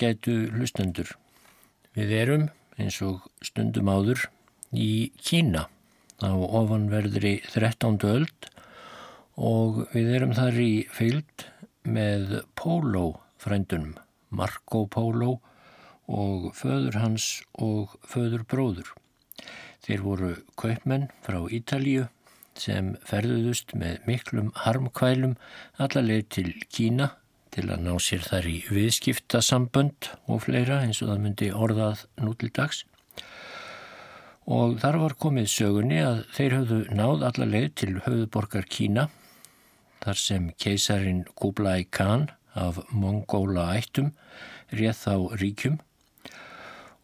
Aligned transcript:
á 0.00 0.02
gætu 0.02 0.48
hlustendur. 0.56 1.12
Við 1.92 2.12
erum, 2.16 2.48
eins 2.80 3.00
og 3.04 3.26
stundum 3.44 3.90
áður, 3.92 4.30
í 4.72 5.12
Kína 5.20 5.66
á 6.24 6.32
ofanverðri 6.32 7.40
13. 7.52 7.98
öld 8.08 8.48
og 9.36 9.82
við 9.92 10.14
erum 10.16 10.32
þar 10.32 10.56
í 10.56 10.86
fylgd 10.88 11.44
með 11.84 12.40
Pólo 12.56 13.20
frændunum, 13.40 13.98
Marco 14.30 14.86
Pólo 14.86 15.40
og 16.08 16.50
föður 16.56 16.96
hans 17.02 17.42
og 17.60 17.96
föður 18.00 18.46
bróður. 18.48 18.88
Þeir 19.84 20.04
voru 20.04 20.34
kaupmenn 20.56 21.10
frá 21.24 21.42
Ítalíu 21.52 22.08
sem 22.56 22.94
ferðuðust 23.04 23.74
með 23.76 24.00
miklum 24.08 24.52
harmkvælum 24.64 25.36
allarleið 25.76 26.28
til 26.36 26.52
Kína 26.72 27.16
til 27.54 27.66
að 27.68 27.84
ná 27.86 27.92
sér 28.02 28.22
þar 28.26 28.46
í 28.50 28.56
viðskiptasambönd 28.70 30.10
og 30.30 30.44
fleira 30.46 30.80
eins 30.84 31.02
og 31.02 31.10
það 31.10 31.22
myndi 31.24 31.50
orðað 31.52 32.04
nú 32.22 32.34
til 32.38 32.50
dags. 32.54 32.84
Og 34.50 34.78
þar 34.82 34.98
var 35.02 35.16
komið 35.20 35.50
sögunni 35.52 36.00
að 36.02 36.24
þeir 36.36 36.56
höfðu 36.58 36.80
náð 36.98 37.26
allarleið 37.28 37.70
til 37.82 37.92
höfðuborgar 37.98 38.66
Kína 38.70 39.08
þar 40.00 40.18
sem 40.18 40.50
keisarin 40.58 41.24
Kublai 41.38 41.84
Khan 41.92 42.30
af 42.58 42.80
Mongóla 42.90 43.68
ættum 43.78 44.10
réð 44.74 44.96
þá 45.02 45.14
ríkjum 45.38 45.78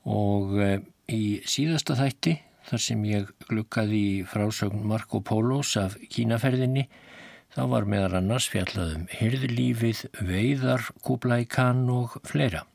og 0.07 0.57
eh, 0.63 0.81
í 1.11 1.43
síðasta 1.47 1.97
þætti 1.99 2.37
þar 2.67 2.83
sem 2.83 3.03
ég 3.07 3.31
glukkaði 3.47 3.99
í 3.99 4.23
frásögn 4.27 4.87
Marco 4.87 5.21
Polos 5.23 5.77
af 5.79 5.99
Kínaferðinni 6.11 6.87
þá 7.57 7.63
var 7.73 7.87
meðar 7.89 8.19
annars 8.19 8.51
fjallaðum 8.53 9.07
hyrðlífið, 9.17 10.03
veiðar, 10.29 10.83
kúblækan 11.01 11.87
og 11.89 12.19
fleira. 12.29 12.67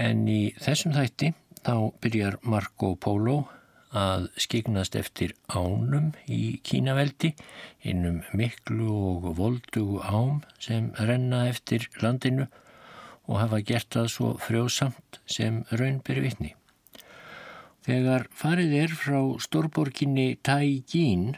En 0.00 0.22
í 0.24 0.54
þessum 0.56 0.94
þætti 0.94 1.34
þá 1.60 1.74
byrjar 2.00 2.38
Marco 2.48 2.94
Polo 2.96 3.42
að 3.92 4.30
skiknast 4.40 4.96
eftir 4.96 5.34
ánum 5.52 6.14
í 6.32 6.62
Kínaveldi 6.64 7.34
innum 7.84 8.22
miklu 8.32 8.88
og 8.88 9.26
voldugu 9.36 10.00
ám 10.00 10.38
sem 10.64 10.88
renna 10.96 11.42
eftir 11.50 11.90
landinu 12.00 12.46
og 13.28 13.42
hafa 13.42 13.60
gert 13.60 13.90
það 13.92 14.08
svo 14.14 14.30
frjósamt 14.40 15.20
sem 15.28 15.60
raunbyr 15.68 16.22
vitni. 16.24 16.54
Þegar 17.84 18.30
farið 18.32 18.72
er 18.80 18.96
frá 18.96 19.20
stórborginni 19.44 20.38
Taigín, 20.40 21.36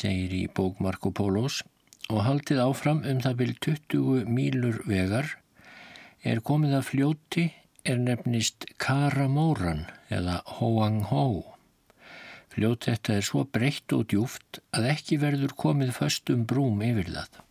segir 0.00 0.32
í 0.36 0.44
bók 0.52 0.80
Marco 0.84 1.10
Polos, 1.10 1.62
og 2.12 2.22
haldið 2.26 2.62
áfram 2.62 3.02
um 3.08 3.20
það 3.24 3.38
byrj 3.40 3.56
20 3.66 4.30
mílur 4.30 4.80
vegar, 4.86 5.32
er 6.22 6.42
komið 6.44 6.78
að 6.78 6.88
fljóti 6.90 7.44
er 7.86 8.00
nefnist 8.02 8.66
Karamóran 8.82 9.84
eða 10.10 10.40
Hoang 10.58 11.04
Ho. 11.10 11.26
Fljót 12.52 12.86
þetta 12.88 13.18
er 13.18 13.26
svo 13.26 13.44
breytt 13.44 13.92
og 13.92 14.06
djúft 14.10 14.60
að 14.74 14.88
ekki 14.94 15.18
verður 15.22 15.52
komið 15.60 15.92
föstum 15.98 16.46
brúm 16.48 16.80
yfir 16.82 17.10
það. 17.12 17.42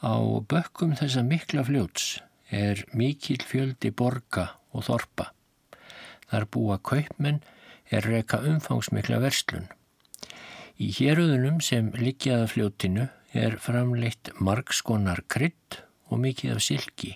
Á 0.00 0.16
bökkum 0.48 0.94
þessa 0.96 1.24
mikla 1.26 1.64
fljóts 1.66 2.20
er 2.50 2.84
mikil 2.96 3.40
fjöldi 3.44 3.90
borga 3.92 4.46
og 4.72 4.86
þorpa. 4.86 5.32
Þar 6.30 6.46
búa 6.54 6.78
kaupmenn 6.78 7.42
er 7.90 8.06
reyka 8.06 8.40
umfangsmikla 8.46 9.18
verslun. 9.20 9.68
Í 10.80 10.86
héröðunum 10.96 11.58
sem 11.60 11.90
liggjaða 11.92 12.46
fljótinu 12.48 13.02
er 13.36 13.58
framleitt 13.60 14.30
margskonar 14.40 15.20
krydd 15.28 15.76
og 16.08 16.22
mikið 16.22 16.54
af 16.54 16.62
silki. 16.64 17.10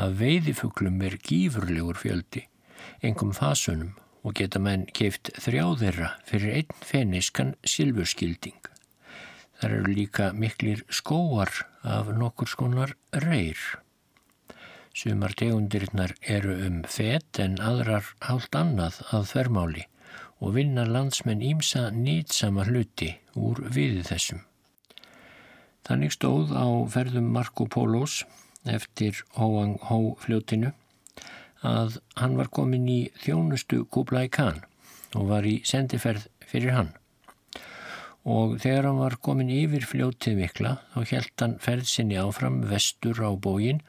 Af 0.00 0.16
veiðifuglum 0.22 1.02
er 1.04 1.18
gífurlegur 1.20 2.00
fjöldi, 2.00 2.46
engum 3.04 3.36
fasunum 3.36 3.92
og 4.24 4.38
geta 4.40 4.56
menn 4.56 4.88
keift 4.96 5.34
þrjáðirra 5.36 6.14
fyrir 6.24 6.56
einn 6.62 6.80
feniskan 6.80 7.52
silfurskilding. 7.60 8.56
Þar 9.60 9.78
eru 9.82 9.96
líka 10.00 10.32
miklir 10.32 10.80
skóar 10.88 11.52
af 11.84 12.08
nokkur 12.08 12.48
skonar 12.48 12.96
reyr. 13.12 13.60
Sumar 14.96 15.36
tegundirinnar 15.36 16.16
eru 16.24 16.56
um 16.70 16.86
fet 16.88 17.36
en 17.44 17.60
aðrar 17.60 18.14
hálft 18.24 18.56
annað 18.56 19.04
að 19.12 19.34
þvermáli 19.34 19.90
og 20.44 20.52
vinna 20.58 20.84
landsmenn 20.84 21.40
ímsa 21.40 21.86
nýtsama 21.96 22.66
hluti 22.68 23.14
úr 23.40 23.62
viði 23.72 24.02
þessum. 24.04 24.42
Þannig 25.88 26.12
stóð 26.12 26.52
á 26.52 26.68
ferðum 26.92 27.30
Marco 27.32 27.64
Polos 27.64 28.22
eftir 28.68 29.22
Hoang 29.38 29.78
Ho 29.88 30.14
fljótinu 30.20 30.74
að 31.64 31.96
hann 32.20 32.36
var 32.36 32.50
komin 32.52 32.84
í 32.92 32.98
þjónustu 33.24 33.86
Kublai 33.88 34.28
Khan 34.28 34.60
og 35.16 35.30
var 35.32 35.48
í 35.48 35.62
sendiferð 35.64 36.28
fyrir 36.44 36.76
hann. 36.76 36.92
Og 38.28 38.58
þegar 38.60 38.90
hann 38.90 39.00
var 39.00 39.16
komin 39.24 39.52
yfir 39.52 39.88
fljótið 39.88 40.40
mikla 40.42 40.76
þá 40.92 41.00
helt 41.12 41.44
hann 41.44 41.58
ferð 41.64 41.88
sinni 41.88 42.20
áfram 42.20 42.60
vestur 42.68 43.20
á 43.24 43.32
bógin 43.32 43.80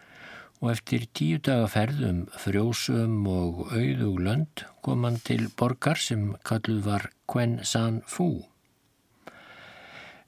og 0.62 0.72
eftir 0.72 1.06
tíu 1.14 1.40
daga 1.44 1.68
ferðum 1.72 2.26
frjósum 2.40 3.26
og 3.30 3.66
auðug 3.76 4.20
lönd 4.24 4.64
kom 4.86 5.04
hann 5.08 5.20
til 5.26 5.48
borgar 5.60 6.00
sem 6.00 6.34
kalluð 6.48 6.86
var 6.88 7.10
Quen 7.30 7.60
San 7.64 8.02
Fu. 8.08 8.46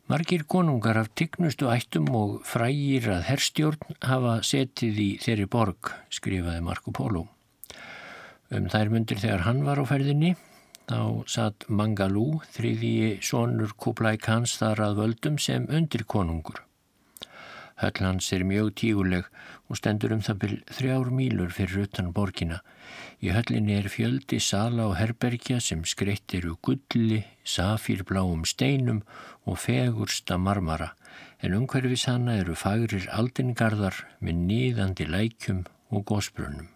Margir 0.08 0.46
konungar 0.48 0.96
af 1.02 1.10
tignustu 1.20 1.68
ættum 1.68 2.08
og 2.16 2.36
frægir 2.48 3.10
að 3.12 3.26
herstjórn 3.28 3.98
hafa 4.08 4.38
setið 4.40 5.02
í 5.04 5.08
þeirri 5.20 5.48
borg, 5.52 5.90
skrifaði 6.08 6.62
Marco 6.64 6.94
Polo. 6.96 7.26
Um 8.48 8.70
þær 8.72 8.94
myndir 8.94 9.20
þegar 9.20 9.44
hann 9.44 9.66
var 9.68 9.82
á 9.84 9.86
ferðinni, 9.90 10.38
þá 10.88 11.28
satt 11.28 11.68
Mangalú, 11.68 12.40
þriði 12.56 13.18
sonur 13.20 13.76
Kublai 13.76 14.16
Khans 14.16 14.56
þar 14.62 14.86
að 14.86 15.02
völdum 15.02 15.42
sem 15.44 15.68
undir 15.68 16.08
konungur. 16.08 16.64
Höll 17.78 18.00
hans 18.02 18.32
er 18.34 18.48
mjög 18.48 18.72
tíguleg 18.80 19.28
og 19.68 19.80
stendur 19.80 20.14
um 20.16 20.22
það 20.24 20.40
byrj 20.44 20.58
þrjár 20.78 21.10
mílur 21.14 21.54
fyrir 21.56 21.88
utan 21.88 22.12
borgina. 22.16 22.62
Í 23.24 23.32
höllinni 23.36 23.76
er 23.78 23.90
fjöldi 23.92 24.40
sala 24.44 24.88
og 24.88 24.98
herbergja 25.00 25.60
sem 25.64 25.84
skreitt 25.86 26.36
eru 26.38 26.56
gulli, 26.64 27.24
safírbláum 27.44 28.46
steinum 28.48 29.04
og 29.46 29.60
fegursta 29.64 30.38
marmara 30.38 30.94
en 31.42 31.54
umhverfis 31.54 32.08
hana 32.10 32.38
eru 32.42 32.56
fagrir 32.58 33.08
aldingarðar 33.14 34.00
með 34.20 34.40
nýðandi 34.50 35.06
lækjum 35.10 35.66
og 35.94 36.06
gósbrunum. 36.10 36.70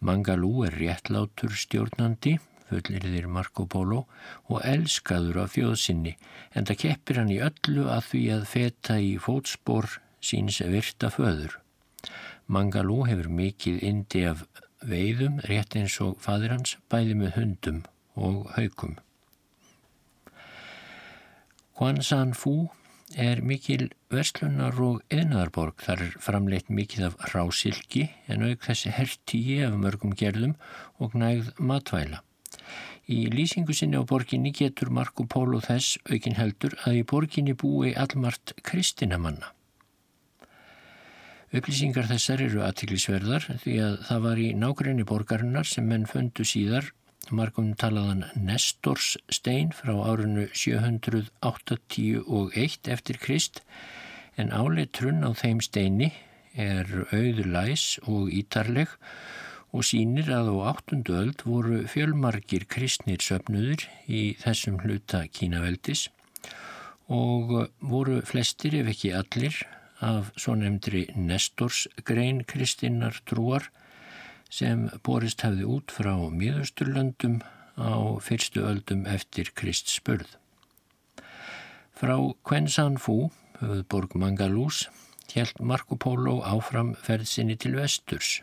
Mangalú 0.00 0.62
er 0.64 0.76
réttlátur 0.78 1.52
stjórnandi 1.58 2.38
fullir 2.68 3.04
þér 3.04 3.28
Marco 3.32 3.64
Polo 3.70 4.04
og 4.48 4.64
elskaður 4.66 5.42
af 5.44 5.54
fjóðsynni 5.56 6.14
en 6.54 6.68
það 6.68 6.80
keppir 6.84 7.20
hann 7.20 7.32
í 7.32 7.40
öllu 7.44 7.88
að 7.90 8.10
því 8.10 8.22
að 8.36 8.44
feta 8.52 8.98
í 9.00 9.14
fótspor 9.22 9.88
síns 10.20 10.60
virta 10.60 11.10
föður. 11.14 11.58
Mangalú 12.46 13.02
hefur 13.08 13.28
mikið 13.28 13.82
indi 13.84 14.24
af 14.28 14.46
veiðum 14.80 15.40
rétt 15.50 15.76
eins 15.76 15.98
og 16.04 16.16
fadir 16.22 16.54
hans 16.54 16.76
bæði 16.88 17.18
með 17.18 17.36
hundum 17.36 17.82
og 18.16 18.48
haukum. 18.56 18.96
Quan 21.78 22.02
San 22.02 22.34
Fu 22.34 22.68
er 23.16 23.40
mikil 23.40 23.88
verslunar 24.12 24.76
og 24.82 25.02
eðnaðarborg. 25.14 25.80
Þar 25.80 26.02
er 26.06 26.16
framleitt 26.20 26.72
mikið 26.72 27.04
af 27.08 27.34
rásilki 27.34 28.08
en 28.28 28.44
auk 28.48 28.64
þessi 28.66 28.92
hertíi 28.92 29.60
af 29.66 29.76
mörgum 29.80 30.14
gerðum 30.16 30.56
og 30.98 31.14
nægð 31.14 31.52
matvæla. 31.58 32.22
Í 33.08 33.24
lýsingu 33.32 33.72
sinni 33.72 33.96
á 33.96 34.04
borginni 34.04 34.52
getur 34.52 34.90
Marco 34.92 35.24
Polo 35.24 35.62
þess 35.64 35.96
aukin 36.10 36.36
heldur 36.36 36.76
að 36.84 37.00
í 37.00 37.06
borginni 37.08 37.54
búi 37.56 37.94
allmart 37.96 38.52
kristinamanna. 38.62 39.54
Upplýsingar 41.48 42.04
þessar 42.10 42.42
eru 42.44 42.58
aðtiklisverðar 42.60 43.46
því 43.62 43.74
að 43.80 43.94
það 44.04 44.18
var 44.26 44.36
í 44.36 44.52
nákvæmni 44.52 45.04
borgarinnar 45.08 45.64
sem 45.64 45.86
menn 45.88 46.04
fundu 46.04 46.44
síðar. 46.44 46.92
Margum 47.32 47.72
talaðan 47.80 48.28
Nestors 48.36 49.16
stein 49.32 49.72
frá 49.72 49.96
árinu 49.96 50.52
781 50.52 52.92
eftir 52.92 53.16
Krist 53.22 53.62
en 54.36 54.52
áleitrun 54.52 55.24
á 55.24 55.32
þeim 55.32 55.64
steini 55.64 56.12
er 56.52 56.84
auður 57.14 57.48
læs 57.54 57.96
og 58.04 58.28
ítarleg 58.28 58.92
og 59.72 59.88
sínir 59.88 60.28
að 60.28 60.52
á 60.52 60.68
áttundu 60.74 61.16
öld 61.16 61.48
voru 61.48 61.88
fjölmargir 61.88 62.68
kristnir 62.68 63.24
söpnuður 63.24 63.88
í 64.04 64.36
þessum 64.44 64.76
hluta 64.84 65.24
kínaveldis 65.32 66.12
og 67.08 67.72
voru 67.80 68.20
flestir 68.28 68.76
ef 68.82 68.92
ekki 68.92 69.16
allir 69.16 69.56
af 70.00 70.30
svo 70.36 70.54
nefndri 70.54 71.06
Nestorsgrein 71.16 72.44
kristinnar 72.46 73.18
trúar 73.26 73.68
sem 74.50 74.88
borist 75.04 75.42
hafði 75.44 75.66
út 75.68 75.92
frá 75.92 76.14
miðusturlöndum 76.14 77.40
á 77.78 78.18
fyrstu 78.22 78.64
öldum 78.66 79.06
eftir 79.06 79.52
Krist 79.54 79.90
spörð. 79.92 80.30
Frá 81.98 82.16
Kvensan 82.46 82.98
Fú, 83.02 83.30
höfðborg 83.60 84.14
Mangalús, 84.14 84.86
helt 85.34 85.58
Marco 85.60 85.98
Polo 85.98 86.38
áfram 86.46 86.94
ferðsinni 86.94 87.58
til 87.58 87.76
vesturs. 87.78 88.42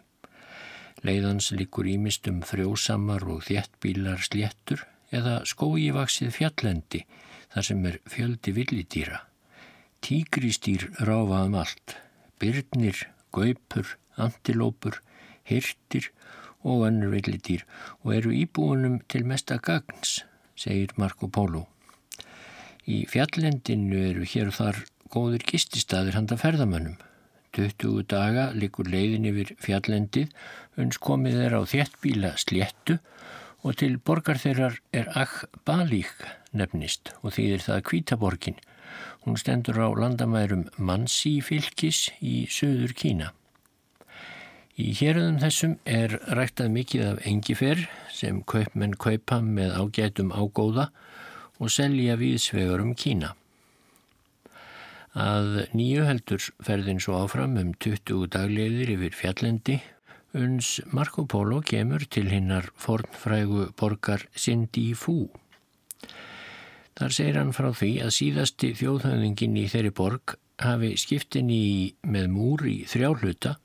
Leiðans 1.06 1.52
likur 1.56 1.88
ímist 1.88 2.28
um 2.31 2.42
frjósamar 2.46 3.25
og 3.30 3.46
þjettbílar 3.48 4.24
sléttur 4.25 4.86
eða 5.16 5.42
skóivaksið 5.48 6.34
fjallendi 6.36 7.06
þar 7.54 7.68
sem 7.69 7.88
er 7.90 8.00
fjöldi 8.10 8.54
villidýra. 8.56 9.22
Tígristýr 10.06 10.84
ráfaðum 11.02 11.56
allt, 11.57 11.96
byrnir, 12.38 13.00
gaupur, 13.34 13.96
antilópur, 14.22 15.00
hirtir 15.50 16.12
og 16.62 16.84
önnur 16.86 17.16
villidýr 17.16 17.63
og 18.04 18.12
eru 18.13 18.34
íbúinum 18.38 19.00
til 19.10 19.25
mesta 19.25 19.57
gagns, 19.57 20.19
segir 20.54 20.94
Marco 21.02 21.25
Polo. 21.25 21.63
Í 22.86 23.00
fjallendinu 23.10 24.04
eru 24.12 24.28
hér 24.30 24.52
og 24.52 24.57
þar 24.60 24.84
góður 25.10 25.48
gististaðir 25.50 26.19
handa 26.19 26.38
ferðamönnum. 26.38 27.02
20 27.57 28.06
daga 28.06 28.52
likur 28.54 28.86
leiðin 28.86 29.25
yfir 29.31 29.56
fjallendið, 29.57 30.30
uns 30.78 31.02
komið 31.02 31.42
er 31.48 31.57
á 31.57 31.62
þjettbíla 31.66 32.36
sléttu 32.46 33.00
og 33.66 33.81
til 33.81 33.98
borgar 33.98 34.38
þeirrar 34.38 34.78
er 34.94 35.10
Akh-Balík 35.18 36.30
nefnist 36.54 37.16
og 37.24 37.34
þýðir 37.40 37.66
það 37.72 37.86
Kvítaborgin. 37.90 38.62
Hún 39.25 39.39
stendur 39.42 39.80
á 39.81 39.89
landamærum 39.89 40.68
Mansi 40.77 41.39
fylgis 41.42 42.12
í 42.22 42.45
söður 42.45 42.92
Kína. 42.94 43.31
Í 44.77 44.92
héröðum 45.00 45.39
þessum 45.42 45.74
er 45.89 46.13
ræktað 46.38 46.69
mikið 46.75 47.06
af 47.07 47.24
engifer 47.25 47.81
sem 48.13 48.44
kaupmenn 48.45 48.94
kaupa 49.01 49.39
með 49.42 49.74
ágætum 49.81 50.30
ágóða 50.30 50.92
og 51.57 51.74
selja 51.74 52.19
viðsvegar 52.22 52.83
um 52.86 52.94
Kína. 52.94 53.33
Að 55.18 55.66
nýju 55.74 56.06
heldur 56.06 56.45
ferðin 56.68 57.01
svo 57.01 57.18
áfram 57.24 57.57
um 57.57 57.74
20 57.81 58.30
dagleiðir 58.36 58.94
yfir 58.94 59.18
fjallendi 59.18 59.80
uns 60.36 60.81
Marco 60.92 61.25
Polo 61.25 61.63
kemur 61.66 62.06
til 62.12 62.28
hinnar 62.30 62.69
fornfrægu 62.78 63.71
borgar 63.80 64.28
Sindi 64.36 64.92
Fú. 64.94 65.31
Þar 66.95 67.15
segir 67.18 67.39
hann 67.39 67.53
frá 67.56 67.69
því 67.75 67.92
að 68.06 68.15
síðasti 68.15 68.71
þjóðhauðingin 68.80 69.59
í 69.59 69.68
þeirri 69.71 69.94
borg 69.95 70.38
hafi 70.63 70.94
skiptin 71.00 71.51
í 71.51 71.94
með 72.07 72.30
múr 72.31 72.68
í 72.71 72.77
þrjáhluta 72.88 73.57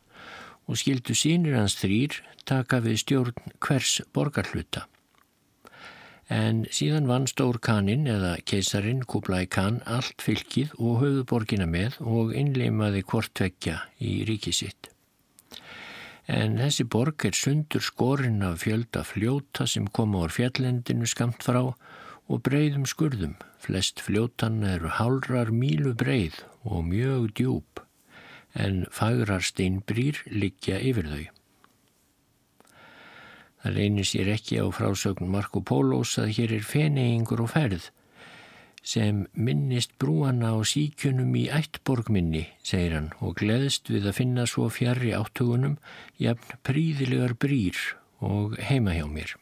og 0.67 0.79
skildu 0.81 1.15
sínir 1.15 1.59
hans 1.59 1.79
þrýr 1.79 2.19
taka 2.49 2.81
við 2.83 3.03
stjórn 3.05 3.53
hvers 3.63 4.01
borgarhluta 4.15 4.89
en 6.31 6.63
síðan 6.71 7.09
vann 7.11 7.27
Stór 7.27 7.59
Kanin 7.59 8.07
eða 8.09 8.37
keisarin 8.47 9.03
Kublai 9.03 9.49
Khan 9.51 9.81
allt 9.91 10.23
fylkið 10.23 10.77
og 10.79 11.01
höfuborgina 11.03 11.67
með 11.67 11.99
og 12.07 12.31
innleimaði 12.39 13.03
hvortvekja 13.11 13.81
í 13.99 14.21
ríkisitt. 14.29 14.93
En 16.31 16.55
þessi 16.61 16.87
borg 16.87 17.27
er 17.27 17.35
sundur 17.35 17.83
skorinn 17.83 18.45
af 18.47 18.63
fjölda 18.63 19.03
fljóta 19.03 19.67
sem 19.67 19.89
koma 19.91 20.23
úr 20.23 20.31
fjallendinu 20.31 21.09
skamt 21.11 21.43
frá 21.43 21.65
og 21.67 21.75
breyðum 22.39 22.87
skurðum. 22.87 23.35
Flest 23.59 23.99
fljótanna 24.05 24.77
eru 24.79 24.95
hálrar 24.95 25.51
mílu 25.51 25.97
breyð 25.99 26.39
og 26.63 26.87
mjög 26.87 27.33
djúb 27.35 27.83
en 28.55 28.85
fagrar 28.95 29.43
steinbrýr 29.43 30.23
liggja 30.31 30.79
yfir 30.79 31.11
þau. 31.11 31.27
Það 33.61 33.77
reynir 33.77 34.09
sér 34.09 34.31
ekki 34.33 34.61
á 34.63 34.67
frásögn 34.73 35.29
Marco 35.29 35.61
Pólos 35.61 36.17
að 36.19 36.33
hér 36.39 36.55
er 36.57 36.65
feneingur 36.65 37.43
og 37.45 37.53
ferð 37.53 37.91
sem 38.81 39.27
minnist 39.37 39.93
brúana 40.01 40.55
á 40.57 40.59
síkjunum 40.65 41.35
í 41.37 41.45
ættborgminni, 41.53 42.47
segir 42.65 42.95
hann, 42.97 43.11
og 43.21 43.37
gleðst 43.37 43.91
við 43.93 44.09
að 44.09 44.17
finna 44.17 44.47
svo 44.49 44.71
fjari 44.73 45.13
áttugunum 45.13 45.77
jafn 46.17 46.57
príðilegar 46.65 47.37
brýr 47.37 47.77
og 48.25 48.57
heima 48.57 48.97
hjá 48.97 49.05
mér. 49.05 49.35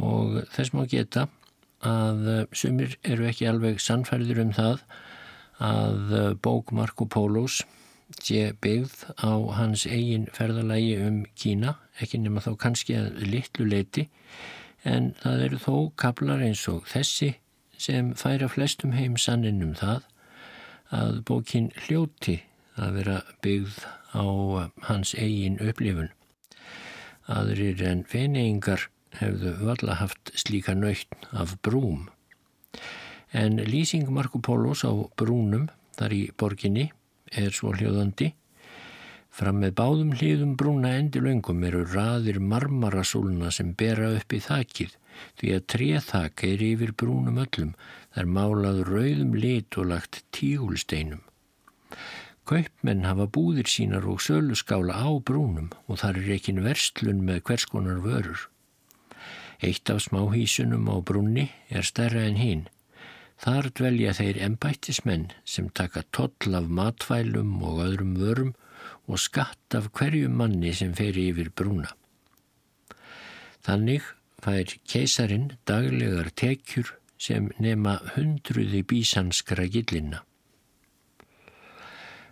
Og 0.00 0.40
þess 0.54 0.72
má 0.72 0.86
geta 0.88 1.26
að 1.86 2.46
sumir 2.52 2.96
eru 3.04 3.28
ekki 3.28 3.46
alveg 3.48 3.80
sannfærður 3.82 4.42
um 4.42 4.52
það 4.56 4.84
að 5.58 6.38
bók 6.42 6.72
Marco 6.72 7.06
Pólos 7.06 7.62
sé 8.22 8.52
byggð 8.62 9.04
á 9.20 9.32
hans 9.58 9.84
eigin 9.86 10.28
ferðalagi 10.32 10.96
um 11.04 11.24
Kína, 11.36 11.76
ekki 12.00 12.18
nema 12.22 12.40
þá 12.40 12.52
kannski 12.56 12.96
að 12.96 13.20
litlu 13.26 13.66
leiti, 13.68 14.08
en 14.84 15.12
það 15.22 15.44
eru 15.46 15.58
þó 15.62 15.74
kablar 15.96 16.42
eins 16.42 16.64
og 16.70 16.86
þessi 16.88 17.34
sem 17.78 18.14
færa 18.18 18.48
flestum 18.50 18.94
heim 18.96 19.16
sannin 19.16 19.62
um 19.62 19.74
það 19.78 20.06
að 20.94 21.20
bókin 21.28 21.70
hljóti 21.86 22.40
að 22.78 22.94
vera 22.98 23.18
byggð 23.44 23.82
á 24.14 24.24
hans 24.88 25.14
eigin 25.14 25.58
upplifun. 25.60 26.10
Aðrir 27.28 27.82
en 27.84 28.04
feneingar 28.08 28.88
hefðu 29.16 29.54
valla 29.64 29.98
haft 30.00 30.32
slíka 30.36 30.74
nöytn 30.76 31.28
af 31.32 31.56
brúm. 31.62 32.08
En 33.32 33.58
lýsing 33.60 34.08
Marko 34.10 34.40
Pólos 34.40 34.84
á 34.84 34.92
brúnum 35.16 35.68
þar 35.98 36.14
í 36.16 36.22
borginni 36.36 36.88
er 37.32 37.52
svo 37.52 37.74
hljóðandi. 37.76 38.32
Fram 39.28 39.60
með 39.62 39.74
báðum 39.78 40.14
hliðum 40.16 40.54
brúna 40.58 40.94
endilöngum 40.98 41.64
eru 41.68 41.84
raðir 41.92 42.40
marmarasúluna 42.40 43.52
sem 43.54 43.74
bera 43.78 44.14
upp 44.16 44.32
í 44.32 44.40
þakið 44.42 44.96
því 45.38 45.52
að 45.54 45.66
tréþak 45.74 46.44
er 46.48 46.64
yfir 46.64 46.94
brúnum 46.98 47.40
öllum 47.42 47.74
þar 48.14 48.30
málað 48.38 48.84
rauðum 48.88 49.34
lit 49.38 49.78
og 49.78 49.90
lagt 49.92 50.22
tígulsteinum. 50.34 51.22
Kaupmenn 52.48 53.04
hafa 53.04 53.26
búðir 53.28 53.68
sínar 53.68 54.06
og 54.08 54.22
söluskála 54.24 54.96
á 54.96 55.08
brúnum 55.20 55.68
og 55.86 56.00
þar 56.00 56.22
er 56.22 56.30
ekki 56.38 56.54
verstlun 56.64 57.20
með 57.26 57.42
hverskonar 57.50 58.00
vörur. 58.00 58.48
Eitt 59.62 59.90
af 59.90 60.04
smáhísunum 60.06 60.86
á 60.86 60.96
brúnni 61.02 61.48
er 61.68 61.82
stærra 61.82 62.22
en 62.26 62.36
hinn 62.38 62.68
Þar 63.38 63.68
dvelja 63.78 64.12
þeir 64.18 64.40
embættismenn 64.48 65.28
sem 65.46 65.68
taka 65.70 66.02
toll 66.16 66.56
af 66.58 66.66
matvælum 66.66 67.52
og 67.62 67.82
öðrum 67.84 68.16
vörum 68.18 68.54
og 69.06 69.20
skatt 69.22 69.76
af 69.78 69.92
hverju 69.94 70.30
manni 70.30 70.72
sem 70.74 70.94
fer 70.98 71.14
yfir 71.14 71.52
brúna. 71.54 71.92
Þannig 73.62 74.02
fær 74.42 74.74
keisarin 74.90 75.52
daglegar 75.70 76.32
tekjur 76.34 76.90
sem 77.18 77.50
nema 77.62 77.98
hundruði 78.16 78.82
bísanskra 78.90 79.68
gillina. 79.70 80.24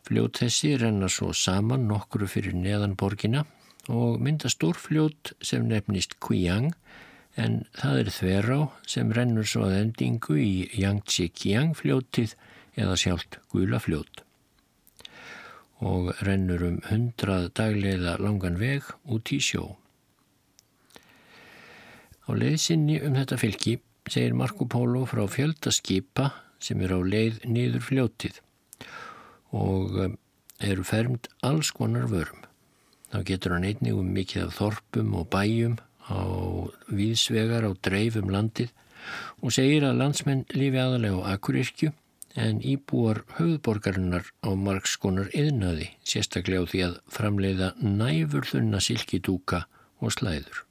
Fljót 0.06 0.42
þessi 0.42 0.74
renna 0.78 1.08
svo 1.10 1.32
saman 1.34 1.86
nokkru 1.86 2.26
fyrir 2.30 2.54
neðan 2.54 2.98
borgina 2.98 3.44
og 3.90 4.18
mynda 4.22 4.50
stórfljót 4.50 5.34
sem 5.42 5.66
nefnist 5.70 6.18
Kvíang 6.22 6.72
en 7.36 7.64
það 7.76 8.02
er 8.02 8.12
þverá 8.18 8.60
sem 8.88 9.10
rennur 9.12 9.48
svo 9.48 9.66
að 9.68 9.78
endingu 9.80 10.38
í 10.40 10.52
Yangtze-Kiang 10.80 11.74
fljótið 11.76 12.36
eða 12.76 12.96
sjálft 13.00 13.40
Gulafljót 13.52 14.22
og 15.84 16.14
rennur 16.24 16.62
um 16.64 16.78
hundrað 16.88 17.50
dagleiða 17.58 18.16
langan 18.22 18.56
veg 18.56 18.86
út 19.12 19.32
í 19.32 19.40
sjó. 19.44 19.74
Á 22.26 22.32
leiðsynni 22.32 22.96
um 23.04 23.18
þetta 23.18 23.36
fylki 23.38 23.76
segir 24.08 24.34
Marco 24.34 24.64
Polo 24.64 25.04
frá 25.06 25.26
fjöldaskipa 25.28 26.30
sem 26.62 26.80
er 26.80 26.94
á 26.96 27.00
leið 27.04 27.42
niður 27.44 27.84
fljótið 27.84 28.40
og 29.56 29.98
eh, 30.00 30.14
eru 30.70 30.84
fermt 30.86 31.28
alls 31.44 31.70
konar 31.76 32.08
vörum. 32.10 32.40
Þá 33.12 33.20
getur 33.28 33.54
hann 33.54 33.66
einnig 33.68 33.94
um 33.94 34.08
mikið 34.14 34.48
af 34.48 34.56
þorpum 34.58 35.12
og 35.20 35.28
bæjum 35.30 35.76
á 36.10 36.22
víðsvegar 36.88 37.66
á 37.66 37.70
dreifum 37.82 38.32
landið 38.32 38.72
og 39.42 39.54
segir 39.54 39.86
að 39.86 40.00
landsmenn 40.02 40.44
lifi 40.54 40.80
aðalega 40.82 41.22
á 41.22 41.28
Akuryrkju 41.36 41.92
en 42.36 42.60
íbúar 42.60 43.22
höfðborgarinnar 43.38 44.28
á 44.44 44.50
margskonar 44.52 45.32
yðnaði 45.32 45.88
sérstaklega 46.04 46.68
á 46.68 46.70
því 46.70 46.84
að 46.88 47.00
framleiða 47.16 47.72
næfur 47.80 48.48
þunna 48.50 48.82
silkidúka 48.84 49.64
og 50.04 50.12
slæður. 50.12 50.66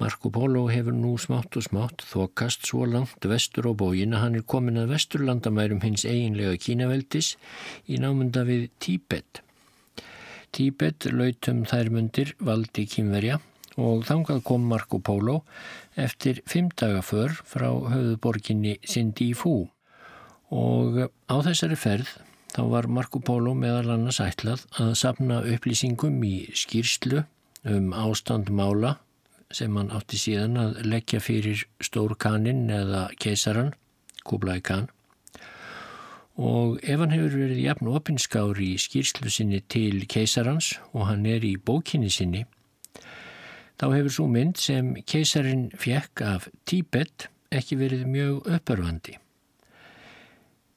Marco 0.00 0.30
Polo 0.32 0.62
hefur 0.72 0.94
nú 0.96 1.12
smátt 1.20 1.58
og 1.60 1.66
smátt 1.66 2.00
þokast 2.08 2.64
svo 2.64 2.86
langt 2.88 3.26
vestur 3.28 3.68
á 3.68 3.72
bógin 3.76 4.16
að 4.16 4.22
hann 4.24 4.38
er 4.38 4.46
komin 4.48 4.80
að 4.80 4.94
vesturlandamærum 4.94 5.82
hins 5.84 6.06
eiginlega 6.08 6.56
kínaveldis 6.56 7.34
í 7.84 8.00
námunda 8.00 8.46
við 8.48 8.70
Tíbet. 8.80 9.42
Tíbet 10.50 11.06
lautum 11.14 11.62
þær 11.68 11.90
mundir 11.94 12.34
valdi 12.42 12.86
kýmverja 12.90 13.38
og 13.80 14.02
þangað 14.08 14.42
kom 14.46 14.64
Marco 14.66 14.98
Polo 14.98 15.40
eftir 15.96 16.42
fimm 16.50 16.70
daga 16.74 17.02
för 17.06 17.36
frá 17.46 17.68
höfuborginni 17.70 18.78
Sindi 18.82 19.30
Fú 19.34 19.70
og 20.50 20.98
á 21.30 21.36
þessari 21.46 21.78
ferð 21.78 22.10
þá 22.50 22.62
var 22.72 22.88
Marco 22.90 23.20
Polo 23.22 23.54
meðal 23.54 23.94
annars 23.94 24.20
ætlað 24.24 24.66
að 24.82 24.94
sapna 24.98 25.40
upplýsingum 25.46 26.18
í 26.26 26.34
skýrslu 26.56 27.22
um 27.70 27.92
ástand 27.94 28.50
mála 28.50 28.96
sem 29.54 29.74
hann 29.76 29.92
átti 29.94 30.18
síðan 30.18 30.58
að 30.58 30.80
leggja 30.86 31.20
fyrir 31.22 31.64
Stórkanin 31.82 32.68
eða 32.70 33.08
keisaran, 33.22 33.72
Kublai 34.26 34.60
Khan 34.62 34.88
og 36.38 36.78
ef 36.82 37.00
hann 37.00 37.14
hefur 37.14 37.34
verið 37.42 37.64
jafn 37.64 37.90
opinskár 37.90 38.60
í 38.62 38.74
skýrslu 38.80 39.30
sinni 39.32 39.60
til 39.68 40.06
keisarans 40.10 40.74
og 40.92 41.08
hann 41.08 41.26
er 41.26 41.44
í 41.44 41.56
bókinni 41.56 42.10
sinni, 42.12 42.44
þá 43.80 43.86
hefur 43.96 44.14
svo 44.14 44.28
mynd 44.30 44.60
sem 44.60 44.94
keisarin 45.08 45.70
fjekk 45.74 46.22
af 46.26 46.48
Tíbet 46.68 47.28
ekki 47.50 47.80
verið 47.80 48.06
mjög 48.06 48.46
uppörfandi. 48.46 49.16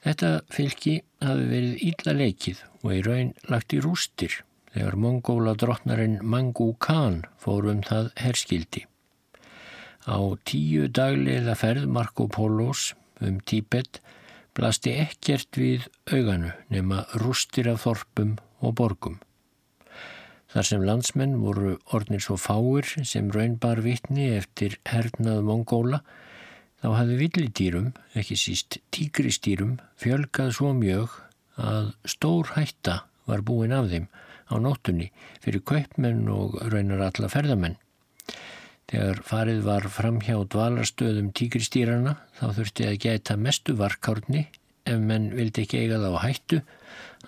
Þetta 0.03 0.31
fylki 0.51 0.98
hafi 1.24 1.45
verið 1.48 1.83
ílla 1.89 2.13
leikið 2.17 2.63
og 2.81 2.89
í 2.91 3.03
raun 3.05 3.29
lagt 3.48 3.75
í 3.75 3.79
rústir 3.83 4.41
þegar 4.74 4.98
mongóla 5.00 5.53
drottnarinn 5.60 6.17
Mangu 6.25 6.74
Khan 6.81 7.22
fór 7.39 7.69
um 7.72 7.83
það 7.86 8.10
herskildi. 8.19 8.83
Á 10.03 10.19
tíu 10.43 10.89
daglega 10.91 11.55
ferð 11.55 11.88
Marco 11.88 12.27
Polos 12.27 12.91
um 13.24 13.38
Tíbet 13.39 14.01
blasti 14.57 14.93
ekkert 15.01 15.57
við 15.57 15.88
auganu 16.12 16.51
nema 16.74 17.03
rústir 17.22 17.69
af 17.72 17.83
þorpum 17.86 18.36
og 18.62 18.75
borgum. 18.79 19.19
Þar 20.53 20.67
sem 20.69 20.83
landsmenn 20.86 21.39
voru 21.41 21.77
ornir 21.98 22.22
svo 22.22 22.38
fáir 22.38 22.86
sem 23.10 23.31
raunbar 23.33 23.81
vitni 23.81 24.29
eftir 24.36 24.77
hernað 24.86 25.41
Mongóla 25.48 26.03
þá 26.83 26.89
hafði 27.00 27.15
villidýrum, 27.24 27.93
ekki 28.13 28.38
síst 28.38 28.77
tíkristýrum, 28.93 29.79
fjölgað 29.98 30.51
svo 30.60 30.74
mjög 30.77 31.15
að 31.57 31.93
stór 32.05 32.53
hætta 32.57 33.00
var 33.29 33.41
búin 33.45 33.74
af 33.74 33.89
þeim 33.89 34.10
á 34.51 34.55
nóttunni 34.62 35.10
fyrir 35.41 35.63
kaupmenn 35.65 36.27
og 36.29 36.60
raunar 36.69 37.07
alla 37.07 37.31
ferðamenn. 37.31 37.79
Þegar 38.91 39.21
farið 39.25 39.61
var 39.65 39.87
fram 39.89 40.19
hjá 40.23 40.35
dvalarstöðum 40.53 41.31
tíkristýrana 41.37 42.17
þá 42.39 42.45
þurfti 42.57 42.87
að 42.89 42.99
geta 43.05 43.39
mestu 43.39 43.75
varkárni 43.79 44.47
ef 44.89 44.99
menn 44.99 45.29
vildi 45.37 45.63
ekki 45.63 45.83
eiga 45.85 45.99
það 46.01 46.17
á 46.19 46.23
hættu 46.25 46.61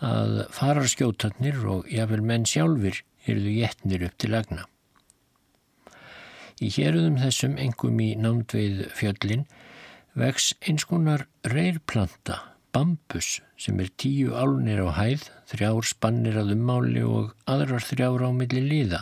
að 0.04 0.34
fararskjótarnir 0.56 1.62
og 1.72 1.92
jáfnvel 1.92 2.24
menn 2.32 2.48
sjálfur 2.50 3.00
eruðu 3.26 3.54
jetnir 3.62 4.04
upp 4.10 4.18
til 4.20 4.34
lagna. 4.36 4.66
Í 6.64 6.70
héruðum 6.72 7.18
þessum, 7.20 7.58
engum 7.60 7.98
í 8.00 8.14
námdveið 8.20 8.86
fjöllin, 8.96 9.48
vex 10.16 10.54
eins 10.64 10.86
konar 10.88 11.26
reyrplanta, 11.52 12.38
bambus, 12.76 13.42
sem 13.60 13.80
er 13.84 13.92
tíu 14.00 14.36
álunir 14.36 14.84
á 14.88 14.90
hæð, 14.96 15.28
þrjár 15.52 15.90
spannir 15.90 16.40
að 16.40 16.54
ummáli 16.56 17.04
og 17.04 17.34
aðrar 17.52 17.84
þrjár 17.84 18.24
á 18.28 18.30
milli 18.36 18.64
liða. 18.64 19.02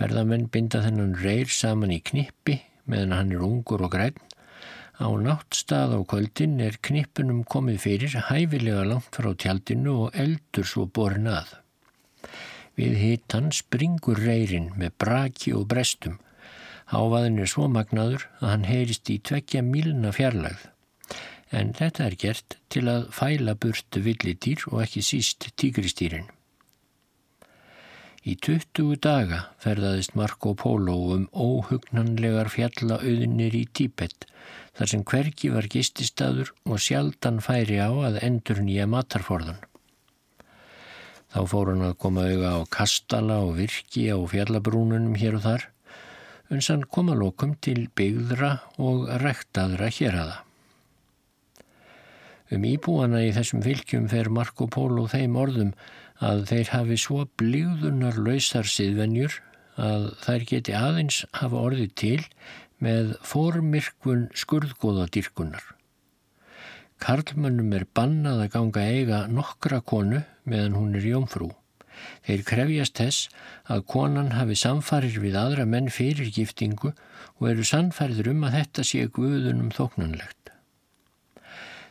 Ferðamenn 0.00 0.48
binda 0.48 0.80
þennan 0.82 1.12
reyr 1.20 1.52
saman 1.52 1.92
í 1.94 2.00
knippi 2.00 2.56
meðan 2.90 3.12
hann 3.18 3.34
er 3.36 3.44
ungur 3.44 3.84
og 3.86 3.92
græn. 3.92 4.16
Á 5.00 5.08
náttstað 5.20 5.94
á 5.96 6.00
kvöldin 6.08 6.56
er 6.64 6.80
knippunum 6.80 7.44
komið 7.44 7.78
fyrir 7.84 8.16
hæfilega 8.30 8.82
langt 8.88 9.12
frá 9.14 9.30
tjaldinu 9.36 9.98
og 10.06 10.16
eldur 10.24 10.66
svo 10.66 10.88
borin 10.88 11.28
að. 11.30 11.54
Við 12.80 12.96
hittan 13.04 13.52
springur 13.52 14.18
reyrin 14.24 14.72
með 14.80 14.96
braki 15.04 15.52
og 15.54 15.68
brestum 15.68 16.18
Hávaðin 16.90 17.38
er 17.38 17.46
svo 17.50 17.68
magnaður 17.70 18.24
að 18.40 18.48
hann 18.50 18.64
heyrist 18.66 19.10
í 19.14 19.20
tveggja 19.22 19.60
mílna 19.62 20.10
fjarlagð. 20.16 20.64
En 21.54 21.70
þetta 21.78 22.06
er 22.08 22.16
gert 22.18 22.56
til 22.74 22.82
að 22.90 23.06
fæla 23.14 23.54
burtu 23.62 24.02
villitýr 24.02 24.66
og 24.72 24.82
ekki 24.82 25.04
síst 25.06 25.52
tígristýrin. 25.54 26.26
Í 28.20 28.34
20 28.36 28.98
daga 29.00 29.36
ferðaðist 29.64 30.12
Marco 30.12 30.50
Polo 30.52 30.94
um 31.14 31.22
óhugnanlegar 31.32 32.50
fjallauðinir 32.52 33.54
í 33.56 33.62
Tíbet 33.72 34.26
þar 34.76 34.90
sem 34.92 35.04
hvergi 35.08 35.48
var 35.54 35.68
gististadur 35.72 36.50
og 36.68 36.82
sjaldan 36.84 37.40
færi 37.40 37.78
á 37.80 37.88
að 37.88 38.18
endur 38.26 38.60
nýja 38.66 38.84
matarforðan. 38.92 39.62
Þá 41.32 41.40
fór 41.48 41.70
hann 41.72 41.86
að 41.86 41.96
koma 42.02 42.26
auða 42.28 42.50
á 42.60 42.60
kastala 42.76 43.38
og 43.46 43.54
virki 43.56 44.04
á 44.12 44.20
fjallabrúnunum 44.20 45.16
hér 45.16 45.38
og 45.38 45.46
þar 45.46 45.66
uns 46.52 46.68
hann 46.68 46.84
koma 46.92 47.16
lókum 47.16 47.56
til 47.64 47.86
byggðra 47.96 48.52
og 48.84 49.08
rektaðra 49.24 49.88
hér 49.96 50.20
aða. 50.26 50.38
Um 52.52 52.68
íbúana 52.68 53.24
í 53.24 53.32
þessum 53.32 53.64
fylgjum 53.64 54.10
fer 54.12 54.28
Marco 54.28 54.68
Polo 54.68 55.06
þeim 55.08 55.40
orðum 55.40 55.72
að 56.20 56.46
þeir 56.50 56.72
hafi 56.74 56.98
svo 57.00 57.24
blíðunar 57.40 58.18
lausar 58.20 58.68
siðvenjur 58.68 59.40
að 59.80 60.10
þær 60.24 60.46
geti 60.52 60.76
aðeins 60.76 61.22
hafa 61.40 61.60
orðið 61.68 61.92
til 62.02 62.22
með 62.80 63.14
formirkvun 63.26 64.26
skurðgóðadýrkunar. 64.42 65.62
Karlmönnum 67.00 67.72
er 67.76 67.86
bannað 67.96 68.44
að 68.44 68.52
ganga 68.56 68.84
eiga 68.84 69.20
nokkra 69.32 69.80
konu 69.80 70.20
meðan 70.44 70.76
hún 70.76 70.98
er 71.00 71.06
jómfrú. 71.08 71.48
Þeir 72.24 72.42
krefjast 72.48 73.00
þess 73.00 73.28
að 73.72 73.86
konan 73.92 74.34
hafi 74.36 74.56
samfarir 74.56 75.16
við 75.20 75.38
aðra 75.40 75.66
menn 75.68 75.88
fyrir 75.92 76.28
giftingu 76.32 76.92
og 76.92 77.48
eru 77.52 77.64
sannfærður 77.64 78.32
um 78.34 78.44
að 78.48 78.56
þetta 78.58 78.86
sé 78.90 79.08
guðunum 79.16 79.72
þóknanlegt. 79.76 80.39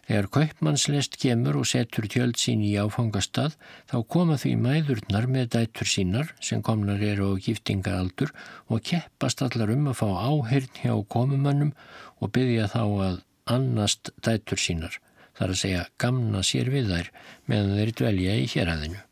Þegar 0.10 0.26
kaupmannslest 0.34 1.20
kemur 1.22 1.60
og 1.60 1.68
setur 1.70 2.08
tjöld 2.10 2.40
sín 2.42 2.64
í 2.66 2.72
áfangastað 2.82 3.54
þá 3.92 3.98
koma 4.10 4.40
því 4.42 4.54
mæðurnar 4.64 5.28
með 5.30 5.52
dættur 5.54 5.90
sínar 5.92 6.32
sem 6.48 6.64
komnar 6.66 7.04
eru 7.06 7.28
á 7.30 7.34
giftingaraldur 7.46 8.34
og 8.74 8.82
keppast 8.90 9.44
allar 9.46 9.70
um 9.76 9.86
að 9.92 10.00
fá 10.00 10.08
áhyrn 10.32 10.82
hjá 10.82 10.96
komumannum 11.14 11.76
og 12.18 12.34
byggja 12.34 12.66
þá 12.74 12.82
að 13.10 13.22
annast 13.54 14.10
dættur 14.26 14.64
sínar, 14.66 14.98
þar 15.38 15.54
að 15.54 15.62
segja 15.62 15.86
gamna 16.02 16.42
sér 16.42 16.74
við 16.74 16.90
þær 16.90 17.14
meðan 17.46 17.78
þeir 17.78 17.96
dvelja 18.02 18.36
í 18.42 18.50
héræðinu 18.56 19.06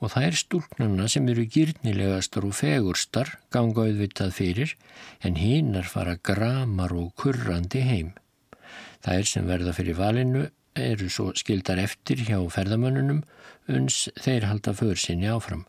og 0.00 0.12
þær 0.16 0.40
stúlknarna 0.40 1.12
sem 1.12 1.28
eru 1.28 1.44
gyrnilegastar 1.44 2.48
og 2.48 2.56
fegurstar 2.56 3.36
ganga 3.52 3.84
auðvitað 3.84 4.36
fyrir 4.40 4.76
en 5.20 5.36
hinnar 5.40 5.88
fara 5.92 6.16
gramar 6.16 6.92
og 6.96 7.12
kurrandi 7.20 7.84
heim. 7.84 8.12
Þær 9.04 9.26
sem 9.28 9.48
verða 9.48 9.74
fyrir 9.76 9.98
valinu 9.98 10.46
eru 10.80 11.10
svo 11.12 11.30
skildar 11.38 11.78
eftir 11.82 12.22
hjá 12.24 12.38
ferðamönnunum 12.50 13.22
uns 13.70 14.08
þeir 14.24 14.46
halda 14.48 14.72
för 14.74 14.98
sinni 14.98 15.28
áfram. 15.30 15.66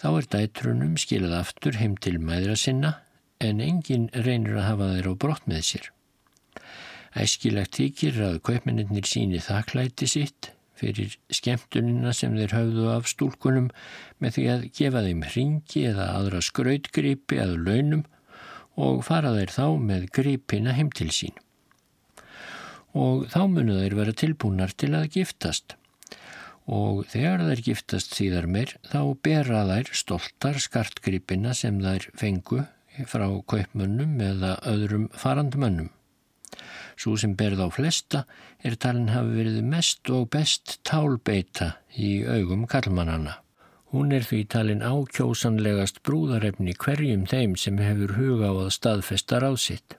Þá 0.00 0.08
er 0.10 0.28
dætrunum 0.34 0.94
skilað 1.00 1.34
aftur 1.40 1.76
heim 1.80 1.96
til 2.00 2.20
mæðra 2.22 2.56
sinna 2.56 2.92
en 3.40 3.60
engin 3.64 4.06
reynir 4.14 4.60
að 4.60 4.68
hafa 4.68 4.88
þeir 4.94 5.10
á 5.10 5.14
brott 5.24 5.50
með 5.50 5.66
sér. 5.70 5.90
Æskilagt 7.18 7.76
þykir 7.80 8.22
að 8.28 8.40
kaupmennir 8.46 9.08
síni 9.08 9.42
þakklæti 9.42 10.08
sitt 10.08 10.52
fyrir 10.80 11.18
skemmtunina 11.34 12.14
sem 12.16 12.36
þeir 12.38 12.54
höfðu 12.56 12.86
af 12.94 13.10
stúlkunum 13.10 13.68
með 14.22 14.36
því 14.36 14.46
að 14.54 14.66
gefa 14.78 15.04
þeim 15.04 15.26
ringi 15.34 15.84
eða 15.90 16.08
aðra 16.14 16.40
skrautgripi 16.46 17.42
að 17.42 17.58
launum 17.66 18.06
og 18.80 19.02
fara 19.04 19.34
þeir 19.36 19.52
þá 19.58 19.66
með 19.90 20.10
gripina 20.16 20.76
heim 20.78 20.94
til 20.94 21.10
sín. 21.12 21.36
Og 22.98 23.28
þá 23.30 23.42
munu 23.50 23.76
þeir 23.78 23.94
vera 23.98 24.16
tilbúnar 24.16 24.74
til 24.74 24.94
að 24.98 25.12
giftast 25.14 25.76
og 26.70 27.06
þegar 27.10 27.42
þær 27.48 27.62
giftast 27.66 28.12
síðar 28.14 28.46
meir 28.46 28.76
þá 28.86 29.00
bera 29.26 29.64
þær 29.66 29.88
stoltar 29.96 30.60
skartgripina 30.62 31.54
sem 31.56 31.80
þær 31.82 32.06
fengu 32.18 32.62
frá 33.10 33.26
kaupmönnum 33.50 34.20
eða 34.22 34.56
öðrum 34.68 35.08
farandmönnum. 35.16 35.90
Svo 37.00 37.16
sem 37.16 37.34
berð 37.38 37.62
á 37.64 37.68
flesta 37.72 38.24
er 38.66 38.76
talin 38.76 39.10
hafi 39.10 39.38
verið 39.38 39.62
mest 39.64 40.10
og 40.12 40.28
best 40.34 40.78
tálbeita 40.86 41.72
í 41.96 42.20
augum 42.28 42.66
kallmannana. 42.70 43.38
Hún 43.90 44.12
er 44.14 44.22
því 44.22 44.44
talin 44.52 44.84
ákjósanlegast 44.86 46.02
brúðarefni 46.06 46.76
hverjum 46.78 47.24
þeim 47.26 47.56
sem 47.58 47.80
hefur 47.82 48.14
huga 48.18 48.52
á 48.52 48.54
að 48.66 48.74
staðfesta 48.76 49.40
ráðsitt. 49.42 49.96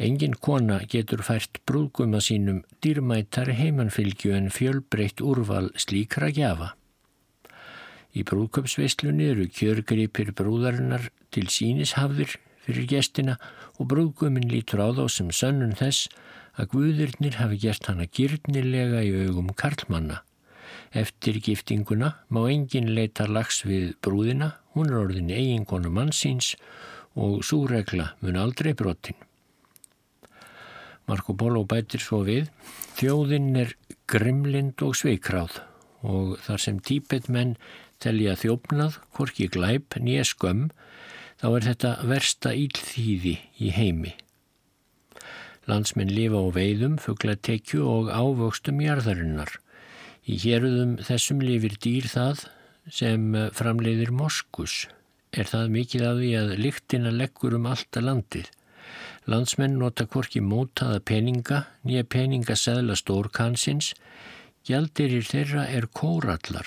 Engin 0.00 0.32
kona 0.32 0.78
getur 0.88 1.20
fært 1.20 1.58
brúðguma 1.68 2.22
sínum 2.24 2.62
dýrmættar 2.80 3.50
heimanfylgju 3.52 4.32
en 4.32 4.48
fjölbreytt 4.48 5.20
úrval 5.20 5.68
slíkra 5.76 6.30
gjafa. 6.32 6.70
Í 8.16 8.24
brúðköpsveislunni 8.24 9.28
eru 9.34 9.44
kjörgripir 9.52 10.32
brúðarinnar 10.38 11.10
til 11.36 11.50
sínishafðir 11.52 12.38
fyrir 12.64 12.88
gestina 12.88 13.36
og 13.76 13.90
brúðguminn 13.92 14.48
lítur 14.48 14.80
á 14.80 14.88
þá 14.96 15.04
sem 15.12 15.30
sönnun 15.36 15.76
þess 15.76 16.08
að 16.56 16.72
Guðurnir 16.72 17.36
hafi 17.36 17.60
gert 17.60 17.92
hana 17.92 18.08
gyrnilega 18.08 19.04
í 19.04 19.14
augum 19.26 19.52
Karlmanna. 19.52 20.22
Eftir 20.96 21.38
giftinguna 21.44 22.14
má 22.32 22.46
engin 22.48 22.94
leita 22.96 23.28
lags 23.28 23.66
við 23.68 23.92
brúðina, 24.00 24.54
hún 24.72 24.90
er 24.90 25.02
orðin 25.04 25.34
eiginkonu 25.34 25.92
mannsins 25.92 26.54
og 27.14 27.44
súregla 27.44 28.14
mun 28.24 28.40
aldrei 28.40 28.72
brotin. 28.72 29.18
Marco 31.10 31.34
Polo 31.34 31.64
bætir 31.66 32.02
svo 32.04 32.22
við, 32.26 32.48
þjóðinn 32.98 33.52
er 33.58 33.74
grimlind 34.10 34.80
og 34.86 34.94
sveikráð 34.98 35.58
og 36.06 36.38
þar 36.46 36.62
sem 36.62 36.78
típetmenn 36.80 37.56
telja 38.00 38.36
þjófnað, 38.40 38.96
hvorki 39.16 39.50
glæp, 39.52 39.98
nýja 40.00 40.24
skömm, 40.30 40.70
þá 41.40 41.46
er 41.50 41.66
þetta 41.68 41.90
versta 42.08 42.52
ílþýði 42.56 43.34
í 43.60 43.72
heimi. 43.76 44.14
Landsmenn 45.68 46.12
lifa 46.12 46.40
á 46.40 46.48
veiðum, 46.56 46.96
fugglatekju 47.00 47.84
og 47.84 48.08
ávöxtum 48.08 48.80
jarðarinnar. 48.82 49.52
Í 50.24 50.38
héruðum 50.40 50.96
þessum 51.04 51.42
lifir 51.44 51.76
dýr 51.82 52.08
það 52.10 52.46
sem 52.90 53.36
framleiðir 53.56 54.12
moskus. 54.14 54.86
Er 55.30 55.46
það 55.46 55.74
mikið 55.76 56.06
af 56.08 56.16
því 56.18 56.30
að 56.40 56.54
lyktina 56.64 57.12
leggur 57.14 57.54
um 57.58 57.68
alltaf 57.70 58.02
landið. 58.02 58.48
Landsmenn 59.30 59.76
nota 59.78 60.08
hvorki 60.10 60.40
mótaða 60.42 60.98
peninga, 61.06 61.60
nýja 61.86 62.02
peninga 62.02 62.56
seðla 62.58 62.96
stórkansins. 62.98 63.92
Gjaldirir 64.66 65.22
þeirra 65.22 65.68
er 65.70 65.86
kórallar. 65.94 66.66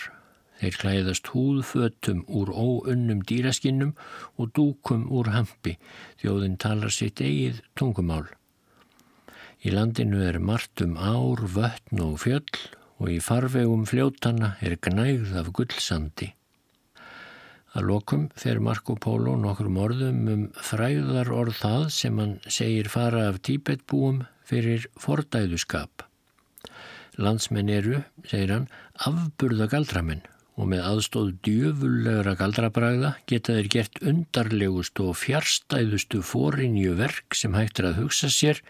Þeir 0.61 0.77
klæðast 0.79 1.27
húðfötum 1.33 2.21
úr 2.31 2.53
óunnum 2.55 3.19
dýraskinnum 3.27 3.91
og 4.39 4.53
dúkum 4.55 5.03
úr 5.11 5.33
hampi. 5.33 5.75
Þjóðin 6.21 6.55
talar 6.55 6.93
sitt 6.95 7.19
eigið 7.19 7.59
tungumál. 7.75 8.29
Í 9.59 9.75
landinu 9.75 10.23
er 10.23 10.39
margt 10.39 10.85
um 10.85 10.95
ár, 10.95 11.43
vötn 11.43 11.99
og 12.05 12.15
fjöll 12.23 12.47
og 13.03 13.11
í 13.11 13.19
farvegum 13.19 13.83
fljótana 13.89 14.53
er 14.63 14.77
gnægð 14.79 15.35
af 15.43 15.51
gullsandi. 15.51 16.31
Að 17.73 17.87
lokum 17.89 18.25
fer 18.37 18.59
Marco 18.61 18.93
Polo 19.01 19.33
nokkrum 19.41 19.79
orðum 19.81 20.27
um 20.29 20.41
fræðar 20.61 21.31
orð 21.33 21.55
það 21.57 21.85
sem 21.95 22.19
hann 22.21 22.35
segir 22.45 22.89
fara 22.93 23.23
af 23.31 23.39
tíbetbúum 23.47 24.19
fyrir 24.45 24.85
fordæðuskap. 25.01 26.05
Landsmenn 27.17 27.71
eru, 27.73 28.03
segir 28.29 28.53
hann, 28.53 28.69
afburða 29.09 29.65
galdramenn 29.71 30.21
og 30.53 30.69
með 30.69 30.85
aðstóð 30.85 31.33
djöfullegra 31.47 32.35
galdrabræða 32.37 33.15
geta 33.29 33.55
þeir 33.57 33.69
gert 33.73 34.01
undarlegust 34.05 34.99
og 35.01 35.15
fjárstæðustu 35.17 36.21
fórinju 36.21 36.93
verk 36.99 37.33
sem 37.37 37.57
hægt 37.57 37.81
er 37.81 37.89
að 37.89 38.03
hugsa 38.03 38.29
sér 38.29 38.61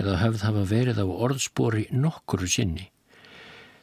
eða 0.00 0.16
höfð 0.22 0.46
hafa 0.48 0.64
verið 0.70 1.02
á 1.04 1.06
orðspori 1.08 1.90
nokkuru 1.92 2.48
sinni. 2.48 2.88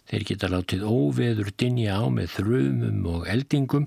Þeir 0.10 0.26
geta 0.32 0.50
látið 0.50 0.88
óveður 0.90 1.54
dinja 1.54 2.02
á 2.02 2.10
með 2.10 2.34
þrumum 2.40 3.06
og 3.14 3.30
eldingum 3.30 3.86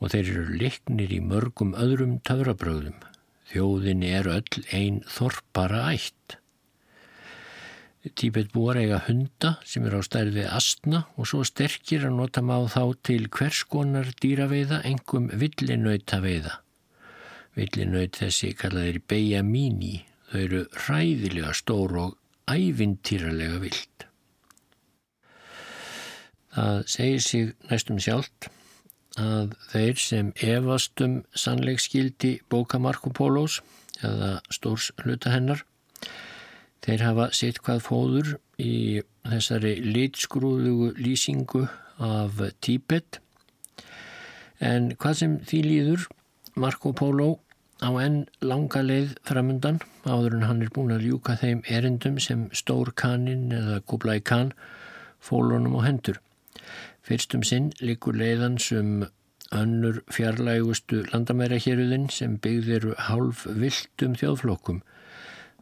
og 0.00 0.12
þeir 0.12 0.32
eru 0.32 0.56
liknir 0.60 1.12
í 1.14 1.20
mörgum 1.24 1.74
öðrum 1.78 2.18
töfrabröðum. 2.26 2.98
Þjóðin 3.46 4.02
er 4.06 4.28
öll 4.28 4.64
einn 4.74 5.00
þorpara 5.08 5.86
ætt. 5.94 6.36
Tíbet 8.06 8.52
búar 8.54 8.78
eiga 8.78 9.00
hunda 9.06 9.56
sem 9.66 9.86
er 9.86 9.96
á 9.98 10.02
stærði 10.04 10.44
astna 10.46 11.06
og 11.18 11.26
svo 11.26 11.42
sterkir 11.46 12.04
að 12.06 12.18
nota 12.20 12.42
má 12.44 12.60
þá 12.70 12.94
til 13.06 13.26
hvers 13.34 13.64
konar 13.66 14.12
dýraveiða, 14.22 14.84
engum 14.86 15.26
villinauta 15.34 16.20
veiða. 16.22 16.60
Villinauð 17.56 18.12
þessi 18.20 18.52
kallaðir 18.54 19.00
beja 19.08 19.40
míní, 19.42 20.04
þau 20.30 20.40
eru 20.44 20.62
ræðilega 20.86 21.54
stór 21.56 21.96
og 22.04 22.18
ævintýralega 22.46 23.58
vild. 23.64 24.06
Það 26.54 26.78
segir 26.88 27.24
sig 27.24 27.50
næstum 27.70 27.98
sjálft 28.00 28.50
að 29.16 29.54
þeir 29.72 30.00
sem 30.00 30.32
efastum 30.44 31.22
sannleikskildi 31.36 32.32
bóka 32.52 32.78
Marco 32.78 33.10
Polos 33.10 33.60
eða 34.04 34.40
stórs 34.52 34.90
hluta 35.02 35.32
hennar. 35.32 35.64
Þeir 36.84 37.02
hafa 37.02 37.30
sitt 37.34 37.62
hvað 37.64 37.82
fóður 37.86 38.34
í 38.62 39.02
þessari 39.26 39.74
litskrúðugu 39.82 40.92
lýsingu 41.00 41.64
af 41.98 42.42
Tíbet. 42.60 43.20
En 44.60 44.92
hvað 44.94 45.18
sem 45.20 45.40
því 45.48 45.62
líður 45.64 46.06
Marco 46.56 46.92
Polo 46.96 47.38
á 47.84 47.92
enn 48.00 48.22
langa 48.40 48.80
leið 48.84 49.16
framundan 49.28 49.80
áður 50.04 50.38
en 50.38 50.46
hann 50.48 50.62
er 50.64 50.72
búin 50.72 50.94
að 50.94 51.08
ljúka 51.08 51.36
þeim 51.40 51.64
erindum 51.68 52.20
sem 52.22 52.46
stór 52.56 52.92
kannin 52.96 53.50
eða 53.52 53.82
Kublai 53.84 54.20
Khan 54.20 54.54
fólunum 55.20 55.76
á 55.76 55.84
hendur 55.84 56.20
Fyrstum 57.06 57.44
sinn 57.46 57.68
likur 57.78 58.16
leiðans 58.18 58.64
um 58.74 59.04
önnur 59.54 60.00
fjarlægustu 60.10 61.04
landamærahéruðin 61.12 62.08
sem 62.10 62.32
byggðir 62.42 62.88
hálf 63.06 63.44
viltum 63.46 64.16
þjóðflokkum. 64.18 64.80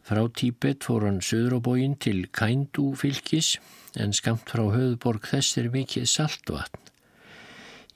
Frá 0.05 0.23
Tíbet 0.39 0.87
fór 0.87 1.05
hann 1.05 1.21
söður 1.21 1.59
á 1.61 1.65
bógin 1.67 1.93
til 2.01 2.25
Kændu 2.33 2.87
fylgis 2.97 3.59
en 3.93 4.13
skamt 4.17 4.49
frá 4.49 4.63
höfuborg 4.73 5.29
þess 5.29 5.59
er 5.61 5.69
mikið 5.73 6.09
saltvatn. 6.09 6.81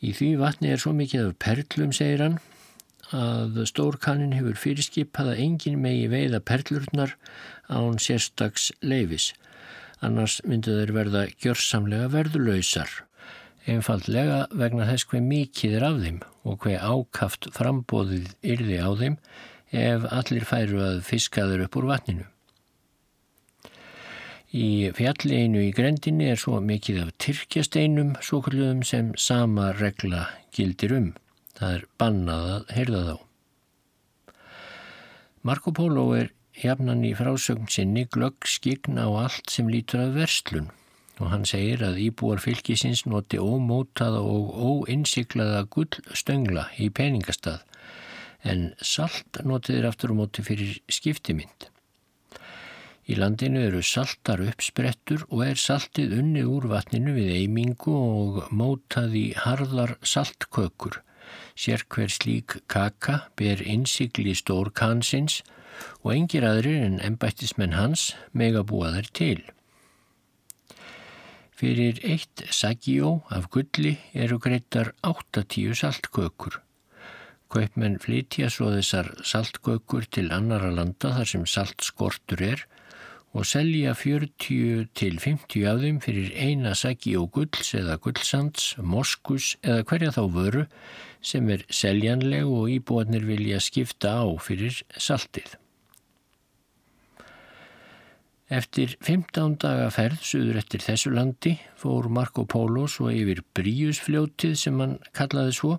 Í 0.05 0.13
því 0.13 0.29
vatni 0.43 0.69
er 0.69 0.79
svo 0.85 0.93
mikið 0.93 1.31
af 1.31 1.35
perlum, 1.41 1.91
segir 1.91 2.21
hann, 2.23 2.39
að 3.09 3.63
stórkannin 3.65 4.37
hefur 4.37 4.61
fyrirskipað 4.61 5.33
að 5.33 5.43
engin 5.47 5.81
megi 5.81 6.05
veiða 6.13 6.39
perlurnar 6.45 7.17
án 7.65 7.97
sérstags 7.97 8.69
leifis, 8.85 9.33
annars 10.05 10.37
myndu 10.45 10.77
þeir 10.77 10.97
verða 11.01 11.27
gjörsamlega 11.41 12.13
verðulöysar 12.13 12.99
einfallega 13.67 14.47
vegna 14.55 14.87
þess 14.89 15.07
hver 15.09 15.23
mikið 15.25 15.77
er 15.79 15.85
af 15.89 16.01
þeim 16.03 16.19
og 16.47 16.65
hver 16.65 16.83
ákaft 16.83 17.49
frambóðið 17.55 18.33
yrði 18.55 18.79
á 18.79 18.89
þeim 18.99 19.17
ef 19.69 20.05
allir 20.09 20.45
færu 20.49 20.81
að 20.81 21.01
fiskaður 21.05 21.65
upp 21.67 21.77
úr 21.79 21.89
vatninu. 21.91 22.27
Í 24.49 24.89
fjalleginu 24.97 25.61
í 25.67 25.73
grendinni 25.77 26.31
er 26.31 26.39
svo 26.41 26.57
mikið 26.63 27.03
af 27.03 27.11
tyrkjasteinum 27.21 28.15
svo 28.25 28.39
kalluðum 28.45 28.81
sem 28.81 29.11
sama 29.13 29.69
regla 29.77 30.25
gildir 30.55 30.95
um. 30.95 31.11
Það 31.59 31.75
er 31.75 31.85
bannað 32.01 32.49
að 32.55 32.73
heyrða 32.77 33.03
þá. 33.09 33.15
Marco 35.45 35.71
Polo 35.75 36.07
er 36.17 36.31
jafnan 36.57 37.05
í 37.05 37.13
frásögn 37.15 37.69
sinni 37.71 38.07
glögg 38.09 38.47
skign 38.49 38.97
á 38.97 39.05
allt 39.05 39.53
sem 39.53 39.69
lítur 39.69 40.07
að 40.07 40.17
verslun 40.23 40.71
og 41.19 41.31
hann 41.33 41.45
segir 41.47 41.83
að 41.83 41.99
íbúar 42.07 42.39
fylgisins 42.43 43.05
noti 43.05 43.39
ómótaða 43.39 44.21
og 44.23 44.53
óinnsiklaða 44.87 45.65
gullstöngla 45.75 46.69
í 46.79 46.89
peningastað 46.89 47.65
en 48.47 48.69
salt 48.79 49.41
notiðir 49.43 49.89
aftur 49.89 50.15
á 50.15 50.19
móti 50.19 50.45
fyrir 50.45 50.79
skiptimynd. 50.87 51.67
Í 53.09 53.17
landinu 53.17 53.63
eru 53.65 53.81
saltar 53.81 54.41
uppsprettur 54.45 55.25
og 55.33 55.41
er 55.47 55.59
saltið 55.59 56.13
unnið 56.19 56.49
úr 56.55 56.67
vatninu 56.69 57.15
við 57.15 57.31
eimingu 57.39 57.95
og 57.97 58.51
mótað 58.53 59.15
í 59.17 59.25
harðar 59.33 59.95
saltkökur. 60.05 60.99
Sér 61.57 61.83
hver 61.89 62.13
slík 62.13 62.59
kaka 62.69 63.23
ber 63.37 63.63
innsikli 63.65 64.35
stór 64.37 64.69
kansins 64.71 65.41
og 66.03 66.13
engir 66.13 66.45
aðrir 66.45 66.85
en 66.85 66.99
ennbættismenn 67.01 67.77
hans 67.77 68.11
mega 68.31 68.61
búa 68.63 68.93
þær 68.93 69.09
til. 69.21 69.41
Fyrir 71.59 71.97
eitt 72.07 72.45
sagjó 72.55 73.17
af 73.35 73.49
gulli 73.51 73.97
eru 74.15 74.37
greittar 74.39 74.93
80 75.03 75.73
saltkökur. 75.75 76.61
Kaupmenn 77.51 77.97
flytja 77.99 78.47
svo 78.53 78.69
þessar 78.77 79.09
saltkökur 79.27 80.07
til 80.07 80.29
annara 80.31 80.69
landa 80.71 81.11
þar 81.17 81.31
sem 81.33 81.43
saltskortur 81.43 82.45
er 82.47 82.63
og 83.35 83.43
selja 83.51 83.91
40 83.91 84.87
til 84.95 85.19
50 85.19 85.67
af 85.67 85.83
þeim 85.83 85.99
fyrir 86.07 86.31
eina 86.47 86.71
sagjó 86.79 87.27
gulls 87.27 87.75
eða 87.75 87.99
gullsands, 88.07 88.77
moskus 88.79 89.57
eða 89.59 89.83
hverja 89.91 90.15
þá 90.15 90.23
vöru 90.39 90.67
sem 91.19 91.51
er 91.51 91.67
seljanleg 91.67 92.47
og 92.47 92.71
íbúanir 92.71 93.27
vilja 93.27 93.59
skipta 93.59 94.21
á 94.23 94.27
fyrir 94.39 94.79
saltið. 94.95 95.59
Eftir 98.49 98.95
15 99.05 99.59
daga 99.61 99.91
ferð 99.93 100.23
suður 100.25 100.57
eftir 100.63 100.81
þessu 100.81 101.11
landi 101.13 101.51
fór 101.77 102.07
Marco 102.09 102.47
Polo 102.49 102.87
svo 102.89 103.11
yfir 103.13 103.43
Bríusfljótið 103.53 104.55
sem 104.57 104.79
hann 104.81 104.95
kallaði 105.13 105.53
svo 105.53 105.75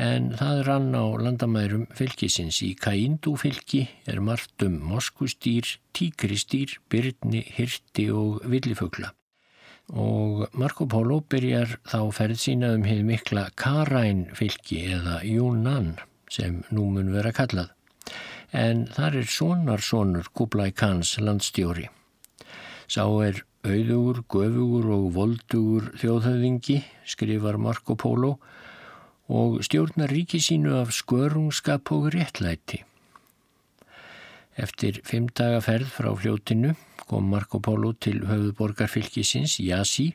en 0.00 0.30
það 0.38 0.62
rann 0.70 0.96
á 0.96 1.04
landamærum 1.26 1.84
fylgisins 1.92 2.62
í 2.64 2.70
Kaindu 2.80 3.34
fylgi 3.36 3.82
er 4.08 4.22
margt 4.24 4.64
um 4.64 4.80
moskustýr, 4.80 5.68
tíkristýr, 5.92 6.72
byrni, 6.88 7.44
hirti 7.52 8.08
og 8.08 8.40
villifugla. 8.48 9.12
Og 9.92 10.48
Marco 10.56 10.88
Polo 10.88 11.20
byrjar 11.20 11.76
þá 11.84 12.00
ferð 12.16 12.40
sína 12.46 12.72
um 12.78 12.88
hefð 12.88 13.04
mikla 13.12 13.50
Karain 13.60 14.30
fylgi 14.32 14.86
eða 14.96 15.20
Yunnan 15.28 15.98
sem 16.32 16.62
nú 16.72 16.88
mun 16.96 17.12
vera 17.12 17.36
kallað 17.36 17.74
en 18.54 18.86
þar 18.94 19.18
er 19.18 19.26
sonarsonur 19.26 20.30
Kublai 20.30 20.70
Khans 20.70 21.16
landstjóri. 21.18 21.88
Sá 22.86 23.02
er 23.26 23.42
auðugur, 23.66 24.22
göfugur 24.30 24.90
og 24.94 25.06
voldugur 25.16 25.90
þjóðhauðingi, 25.98 26.78
skrifar 27.08 27.58
Marco 27.58 27.96
Polo, 27.98 28.36
og 29.26 29.62
stjórnar 29.64 30.12
ríki 30.12 30.38
sínu 30.38 30.76
af 30.78 30.92
skörungskap 30.94 31.90
og 31.96 32.12
réttlæti. 32.14 32.84
Eftir 34.54 35.00
fimm 35.02 35.26
daga 35.34 35.58
ferð 35.64 35.90
frá 35.90 36.12
fljótinu 36.14 36.76
kom 37.08 37.26
Marco 37.32 37.58
Polo 37.58 37.92
til 37.92 38.22
höfuborgarfylgisins 38.28 39.58
Jasi. 39.58 40.12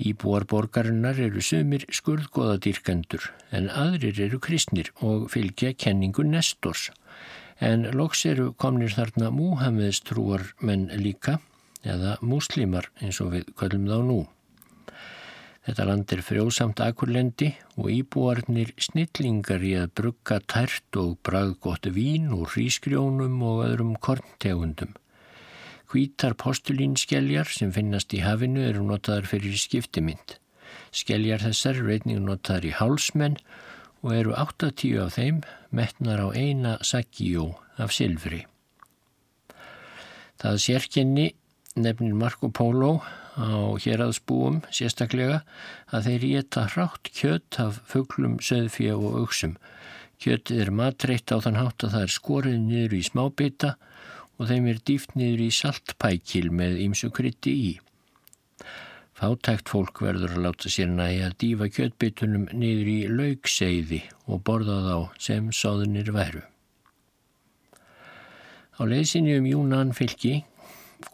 Íbúar 0.00 0.46
borgarinnar 0.48 1.20
eru 1.20 1.42
sömur 1.44 1.84
skurðgóðadýrkendur 1.92 3.28
en 3.54 3.68
aðrir 3.68 4.16
eru 4.24 4.40
kristnir 4.42 4.88
og 5.04 5.28
fylgja 5.30 5.74
kenningu 5.76 6.24
Nestors 6.26 6.88
En 7.60 7.86
loks 7.94 8.24
eru 8.26 8.52
komnir 8.58 8.94
þarna 8.96 9.30
Múhameðs 9.30 10.02
trúar 10.02 10.48
menn 10.60 10.88
líka 10.98 11.38
eða 11.84 12.16
múslimar 12.24 12.88
eins 13.00 13.20
og 13.22 13.34
við 13.36 13.52
köllum 13.58 13.86
þá 13.90 13.98
nú. 14.08 14.20
Þetta 15.64 15.84
land 15.88 16.10
er 16.12 16.20
frjósamt 16.20 16.80
akurlendi 16.84 17.54
og 17.80 17.86
íbúarnir 17.88 18.74
snillingar 18.76 19.62
í 19.64 19.72
að 19.80 19.94
brugga 19.96 20.36
tært 20.44 20.98
og 21.00 21.14
braggótt 21.24 21.88
vín 21.94 22.28
úr 22.36 22.50
hrísgrjónum 22.52 23.38
og 23.40 23.62
öðrum 23.70 23.94
korntegundum. 23.96 24.92
Hvítar 25.88 26.34
postulínskeljar 26.36 27.48
sem 27.48 27.72
finnast 27.72 28.12
í 28.12 28.20
hafinu 28.26 28.60
eru 28.66 28.84
notaðar 28.84 29.30
fyrir 29.30 29.56
skiptimind. 29.56 30.36
Skeljar 30.92 31.40
þessar 31.46 31.80
eru 31.80 31.94
einnig 31.94 32.20
notaðar 32.20 32.68
í 32.68 32.74
hálsmenn 32.76 33.38
og 34.04 34.12
eru 34.12 34.34
80 34.36 34.98
af 35.00 35.14
þeim 35.16 35.40
metnar 35.72 36.20
á 36.20 36.28
eina 36.36 36.76
saggjó 36.84 37.54
af 37.80 37.94
silfri. 37.96 38.44
Það 40.38 40.60
sérkenni 40.60 41.30
nefnir 41.80 42.12
Marco 42.14 42.50
Polo 42.52 42.98
á 43.34 43.74
hérraðsbúum 43.80 44.60
sérstaklega 44.68 45.40
að 45.88 46.10
þeir 46.10 46.26
geta 46.34 46.66
hrátt 46.74 47.10
kjött 47.16 47.58
af 47.64 47.80
fugglum, 47.88 48.36
söðfjö 48.44 48.94
og 48.98 49.24
auksum. 49.24 49.56
Kjöttið 50.20 50.60
er 50.66 50.70
matreitt 50.70 51.32
á 51.32 51.40
þann 51.42 51.58
hátt 51.58 51.86
að 51.86 51.96
það 51.96 52.06
er 52.06 52.14
skorið 52.14 52.60
niður 52.60 52.98
í 53.00 53.02
smábita 53.08 53.72
og 54.38 54.50
þeim 54.50 54.68
er 54.70 54.84
dýft 54.86 55.16
niður 55.18 55.46
í 55.48 55.50
saltpækil 55.54 56.50
með 56.52 56.78
ímsu 56.84 57.10
krytti 57.14 57.56
í. 57.70 57.72
Fátækt 59.14 59.70
fólk 59.70 60.00
verður 60.02 60.32
að 60.34 60.42
láta 60.48 60.70
sér 60.72 60.88
næja 60.90 61.28
að 61.28 61.36
dýfa 61.42 61.68
kjöttbitunum 61.70 62.48
niður 62.50 62.88
í 62.90 62.96
laugseiði 63.06 64.00
og 64.26 64.42
borða 64.48 64.80
þá 64.88 64.96
sem 65.22 65.52
sáðunir 65.54 66.10
væru. 66.16 66.42
Á 68.74 68.82
leysinni 68.90 69.36
um 69.38 69.46
Júnan 69.46 69.94
fylki 69.94 70.40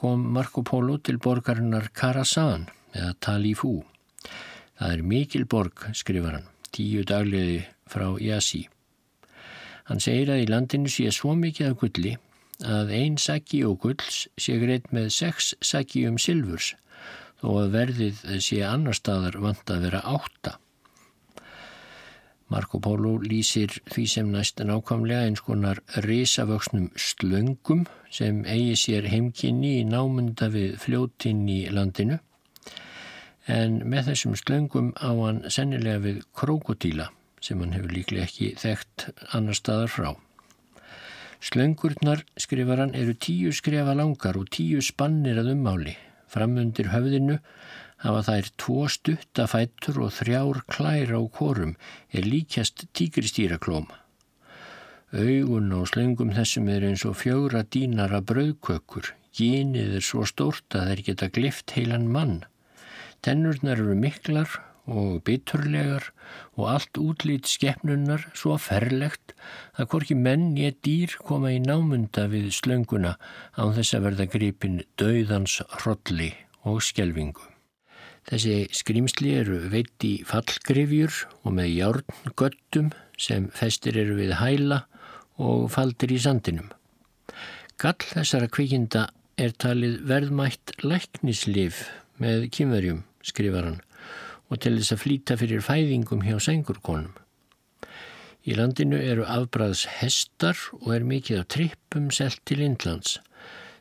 kom 0.00 0.24
Marco 0.32 0.64
Polo 0.64 0.96
til 0.96 1.18
borgarinnar 1.20 1.90
Karasan 1.92 2.70
eða 2.96 3.12
Talifú. 3.20 3.82
Það 4.80 4.96
er 4.96 5.04
mikil 5.04 5.44
borg, 5.44 5.84
skrifar 5.92 6.38
hann, 6.38 6.48
tíu 6.72 7.04
dagliði 7.04 7.66
frá 7.84 8.14
Yasi. 8.16 8.64
Hann 9.90 10.00
segir 10.00 10.32
að 10.32 10.46
í 10.46 10.48
landinu 10.48 10.88
sé 10.88 11.10
svo 11.12 11.34
mikið 11.36 11.74
af 11.74 11.80
gulli 11.82 12.16
að 12.64 12.92
ein 12.96 13.20
saki 13.20 13.60
og 13.68 13.82
gulls 13.84 14.24
sé 14.40 14.56
greitt 14.62 14.88
með 14.94 15.12
sex 15.12 15.52
saki 15.60 16.06
um 16.08 16.16
silfurs 16.16 16.74
þó 17.40 17.48
að 17.62 17.76
verðið 17.76 18.24
sé 18.44 18.60
annar 18.68 18.96
staðar 18.96 19.40
vant 19.42 19.72
að 19.72 19.86
vera 19.86 20.02
átta. 20.04 20.58
Marco 22.50 22.80
Polo 22.82 23.12
lýsir 23.22 23.76
því 23.92 24.04
sem 24.10 24.30
næst 24.34 24.58
nákvæmlega 24.58 25.28
eins 25.28 25.42
konar 25.46 25.78
risavöksnum 26.06 26.88
slöngum 26.98 27.84
sem 28.10 28.42
eigi 28.42 28.74
sér 28.80 29.06
heimkynni 29.12 29.76
í 29.78 29.84
námunda 29.86 30.48
við 30.50 30.74
fljótinn 30.82 31.44
í 31.46 31.60
landinu 31.70 32.18
en 33.50 33.78
með 33.92 34.10
þessum 34.10 34.34
slöngum 34.38 34.90
á 34.98 35.10
hann 35.14 35.44
sennilega 35.46 36.02
við 36.08 36.20
krokodíla 36.34 37.08
sem 37.40 37.62
hann 37.62 37.76
hefur 37.76 37.94
líklega 37.94 38.26
ekki 38.26 38.50
þekkt 38.58 39.06
annar 39.30 39.56
staðar 39.56 39.94
frá. 39.94 40.10
Slöngurnar, 41.40 42.26
skrifar 42.36 42.82
hann, 42.82 42.92
eru 42.92 43.14
tíu 43.16 43.54
skrefa 43.56 43.94
langar 43.96 44.36
og 44.36 44.50
tíu 44.52 44.82
spannir 44.84 45.38
að 45.40 45.54
ummáli. 45.54 45.94
Framundir 46.30 46.92
höfðinu 46.92 47.40
hafa 48.04 48.20
þær 48.28 48.50
tvo 48.62 48.84
stuttafættur 48.94 49.98
og 50.06 50.14
þrjár 50.16 50.62
klær 50.70 51.12
á 51.18 51.20
korum 51.34 51.74
er 52.14 52.28
líkjast 52.28 52.86
tíkristýraklóm. 52.96 53.90
Augun 55.10 55.74
á 55.74 55.80
slöngum 55.90 56.30
þessum 56.36 56.70
er 56.70 56.86
eins 56.86 57.02
og 57.08 57.18
fjögra 57.18 57.64
dínara 57.66 58.22
brauðkökur, 58.22 59.10
gínið 59.34 59.96
er 59.98 60.06
svo 60.06 60.22
stórt 60.28 60.78
að 60.78 60.92
þeir 60.92 61.04
geta 61.10 61.30
glift 61.34 61.74
heilan 61.74 62.06
mann. 62.14 62.36
Tennurnar 63.26 63.82
eru 63.82 63.96
miklar 63.98 64.60
og 64.88 65.20
biturlegar 65.26 66.10
og 66.56 66.66
allt 66.74 67.00
útlýtt 67.00 67.50
skeppnunnar 67.50 68.26
svo 68.32 68.56
ferlegt 68.60 69.34
að 69.76 69.90
hvorki 69.92 70.16
menn 70.16 70.56
ég 70.58 70.80
dýr 70.84 71.16
koma 71.26 71.52
í 71.54 71.60
námunda 71.62 72.26
við 72.32 72.50
slönguna 72.56 73.16
án 73.56 73.74
þess 73.76 73.96
að 73.96 74.06
verða 74.08 74.28
gripin 74.34 74.82
döðans 75.00 75.60
hrolli 75.80 76.32
og 76.64 76.82
skjelvingu. 76.84 77.46
Þessi 78.28 78.56
skrimsli 78.76 79.32
eru 79.40 79.62
veitt 79.72 80.04
í 80.06 80.20
fallgrifjur 80.28 81.14
og 81.42 81.54
með 81.56 81.70
járngöttum 81.78 82.90
sem 83.20 83.48
festir 83.56 83.96
eru 84.00 84.18
við 84.18 84.36
hæla 84.40 84.84
og 85.40 85.70
faldir 85.72 86.12
í 86.12 86.20
sandinum. 86.20 86.68
Gall 87.80 88.04
þessara 88.04 88.50
kvikinda 88.52 89.08
er 89.40 89.54
talið 89.56 90.02
verðmætt 90.08 90.74
læknislif 90.84 91.86
með 92.20 92.50
kymverjum, 92.52 93.04
skrifar 93.24 93.70
hann, 93.70 93.80
og 94.50 94.60
til 94.62 94.76
þess 94.78 94.94
að 94.94 95.02
flýta 95.04 95.36
fyrir 95.40 95.64
fæðingum 95.64 96.24
hjá 96.26 96.36
sengurkonum. 96.42 97.14
Í 98.48 98.56
landinu 98.56 98.98
eru 98.98 99.26
afbræðs 99.28 99.84
hestar 100.00 100.58
og 100.80 100.94
er 100.96 101.04
mikið 101.06 101.42
af 101.42 101.50
trippum 101.54 102.08
selt 102.14 102.40
til 102.48 102.62
Indlands. 102.64 103.18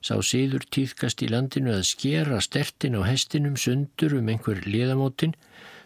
Sá 0.04 0.16
síður 0.24 0.64
týðkast 0.72 1.24
í 1.26 1.30
landinu 1.32 1.74
að 1.76 1.88
skera 1.90 2.40
stertin 2.44 2.98
á 3.00 3.04
hestinum 3.08 3.58
sundur 3.60 4.16
um 4.20 4.30
einhver 4.32 4.62
liðamótin 4.68 5.36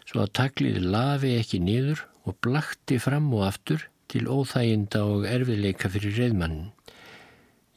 svo 0.04 0.24
að 0.24 0.34
taklið 0.38 0.82
lafi 0.84 1.34
ekki 1.38 1.62
niður 1.62 2.04
og 2.24 2.38
blakti 2.44 3.00
fram 3.02 3.30
og 3.34 3.46
aftur 3.48 3.86
til 4.10 4.28
óþæginda 4.30 5.02
og 5.06 5.26
erfiðleika 5.26 5.90
fyrir 5.90 6.14
reyðmannin. 6.18 6.70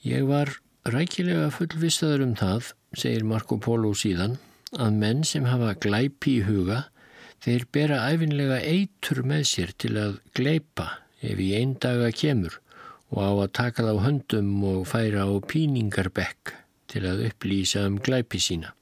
Ég 0.05 0.27
var 0.29 0.51
rækilega 0.87 1.49
fullvistaður 1.53 2.25
um 2.27 2.35
það, 2.37 2.73
segir 2.93 3.25
Marco 3.27 3.57
Polo 3.61 3.93
síðan, 3.97 4.37
að 4.77 4.99
menn 5.01 5.23
sem 5.25 5.47
hafa 5.47 5.73
glæpi 5.81 6.37
í 6.39 6.45
huga 6.47 6.83
þeir 7.43 7.65
bera 7.73 7.99
æfinlega 8.11 8.61
eitur 8.65 9.23
með 9.27 9.43
sér 9.51 9.73
til 9.81 9.93
að 9.99 10.17
gleipa 10.37 10.87
ef 11.21 11.39
í 11.41 11.51
einn 11.57 11.75
daga 11.81 12.09
kemur 12.13 12.59
og 13.13 13.19
á 13.23 13.31
að 13.31 13.53
taka 13.59 13.85
þá 13.87 13.93
höndum 14.03 14.49
og 14.67 14.87
færa 14.89 15.27
á 15.27 15.33
píningarbekk 15.51 16.53
til 16.91 17.03
að 17.07 17.27
upplýsa 17.29 17.85
um 17.87 17.97
glæpi 18.03 18.41
sína. 18.41 18.73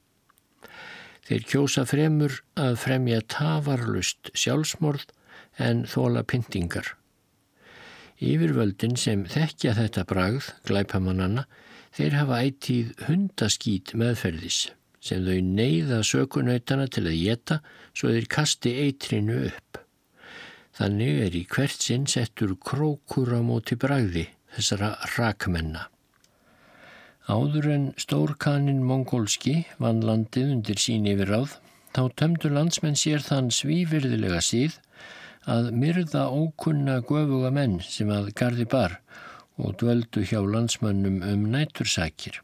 Þeir 1.26 1.46
kjósa 1.50 1.82
fremur 1.88 2.40
að 2.58 2.78
fremja 2.82 3.20
tafarlust 3.26 4.30
sjálfsmorð 4.34 5.08
en 5.58 5.84
þóla 5.90 6.22
pyntingar. 6.22 6.92
Yfirvöldin 8.22 8.96
sem 8.96 9.26
þekkja 9.28 9.74
þetta 9.76 10.06
bragð, 10.08 10.52
glæpamannanna, 10.68 11.44
þeir 11.96 12.16
hafa 12.20 12.40
ættíð 12.46 12.94
hundaskít 13.08 13.92
meðferðis 13.98 14.68
sem 15.00 15.24
þau 15.26 15.40
neyða 15.40 16.02
sökunöytana 16.06 16.86
til 16.92 17.06
að 17.06 17.18
geta 17.20 17.60
svo 17.92 18.12
þeir 18.14 18.28
kasti 18.36 18.72
eitrinu 18.86 19.42
upp. 19.50 19.82
Þannig 20.76 21.20
er 21.26 21.36
í 21.38 21.44
hvert 21.48 21.82
sinn 21.82 22.06
settur 22.10 22.56
krókur 22.60 23.32
á 23.32 23.40
móti 23.40 23.78
bræði 23.80 24.26
þessara 24.56 24.96
rakmenna. 25.16 25.86
Áður 27.26 27.70
en 27.74 27.86
stórkanin 27.98 28.84
mongólski 28.86 29.64
vann 29.82 30.04
landið 30.04 30.52
undir 30.56 30.78
sín 30.78 31.08
yfir 31.10 31.32
ráð, 31.32 31.56
þá 31.96 32.02
tömdu 32.20 32.52
landsmenn 32.52 32.98
sér 32.98 33.24
þann 33.24 33.48
svífyrðilega 33.50 34.42
síð 34.44 34.76
að 35.50 35.72
myrða 35.80 36.26
ókunna 36.30 37.00
göfuga 37.06 37.50
menn 37.54 37.80
sem 37.82 38.10
að 38.12 38.30
gardi 38.38 38.66
bar 38.70 39.00
og 39.56 39.76
dvöldu 39.80 40.22
hjá 40.28 40.38
landsmannum 40.44 41.22
um 41.24 41.44
nætursakir. 41.50 42.42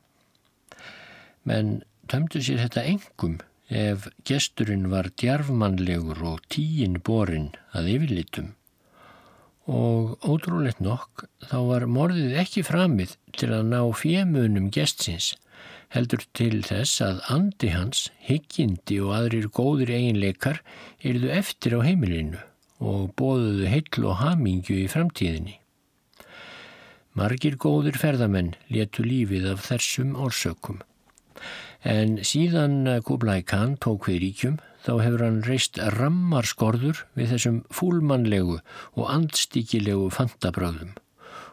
Menn 1.45 1.83
tömdu 2.13 2.43
sér 2.45 2.59
þetta 2.61 2.83
engum 2.91 3.39
ef 3.73 4.11
gesturinn 4.29 4.91
var 4.93 5.07
djarfmannlegur 5.17 6.19
og 6.29 6.43
tíin 6.53 6.99
borin 7.01 7.47
að 7.73 7.89
yfirlitum. 7.95 8.51
Og 9.65 10.19
ótrúlegt 10.21 10.83
nokk 10.85 11.25
þá 11.49 11.57
var 11.71 11.87
morðið 11.89 12.35
ekki 12.43 12.67
framið 12.69 13.15
til 13.39 13.49
að 13.57 13.71
ná 13.71 13.81
fjemunum 13.97 14.69
gestsins, 14.75 15.31
heldur 15.95 16.27
til 16.37 16.61
þess 16.67 17.01
að 17.07 17.25
andi 17.33 17.73
hans, 17.73 18.11
higgjindi 18.29 19.01
og 19.01 19.17
aðrir 19.17 19.49
góðir 19.49 19.95
eiginleikar 19.97 20.61
erðu 21.01 21.33
eftir 21.33 21.79
á 21.79 21.81
heimilinu 21.87 22.45
og 22.83 23.13
bóðuðu 23.17 23.73
heill 23.73 24.05
og 24.11 24.19
hamingju 24.21 24.83
í 24.83 24.89
framtíðinni. 24.91 25.57
Margir 27.17 27.57
góðir 27.57 27.97
ferðamenn 27.97 28.57
letu 28.69 29.05
lífið 29.07 29.53
af 29.55 29.65
þessum 29.71 30.17
orsökum. 30.19 30.83
En 31.83 32.21
síðan 32.23 32.87
Kublai 33.03 33.43
Khan 33.43 33.75
tók 33.83 34.07
við 34.07 34.21
ríkjum 34.23 34.59
þá 34.83 34.93
hefur 35.03 35.25
hann 35.27 35.41
reist 35.47 35.79
rammarskorður 35.97 37.05
við 37.19 37.33
þessum 37.35 37.63
fúlmannlegu 37.75 38.61
og 38.95 39.09
andstíkilegu 39.11 40.11
fantabröðum. 40.15 40.95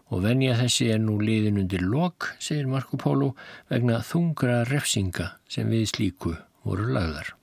Og 0.09 0.23
venja 0.25 0.55
þessi 0.57 0.89
er 0.93 1.01
nú 1.01 1.19
liðin 1.21 1.59
undir 1.61 1.83
lok, 1.85 2.31
segir 2.41 2.69
Marco 2.69 2.97
Polo, 2.97 3.35
vegna 3.69 4.01
þungra 4.05 4.63
refsinga 4.69 5.35
sem 5.49 5.69
við 5.69 5.91
slíku 5.91 6.33
voru 6.65 6.89
lagðar. 6.93 7.35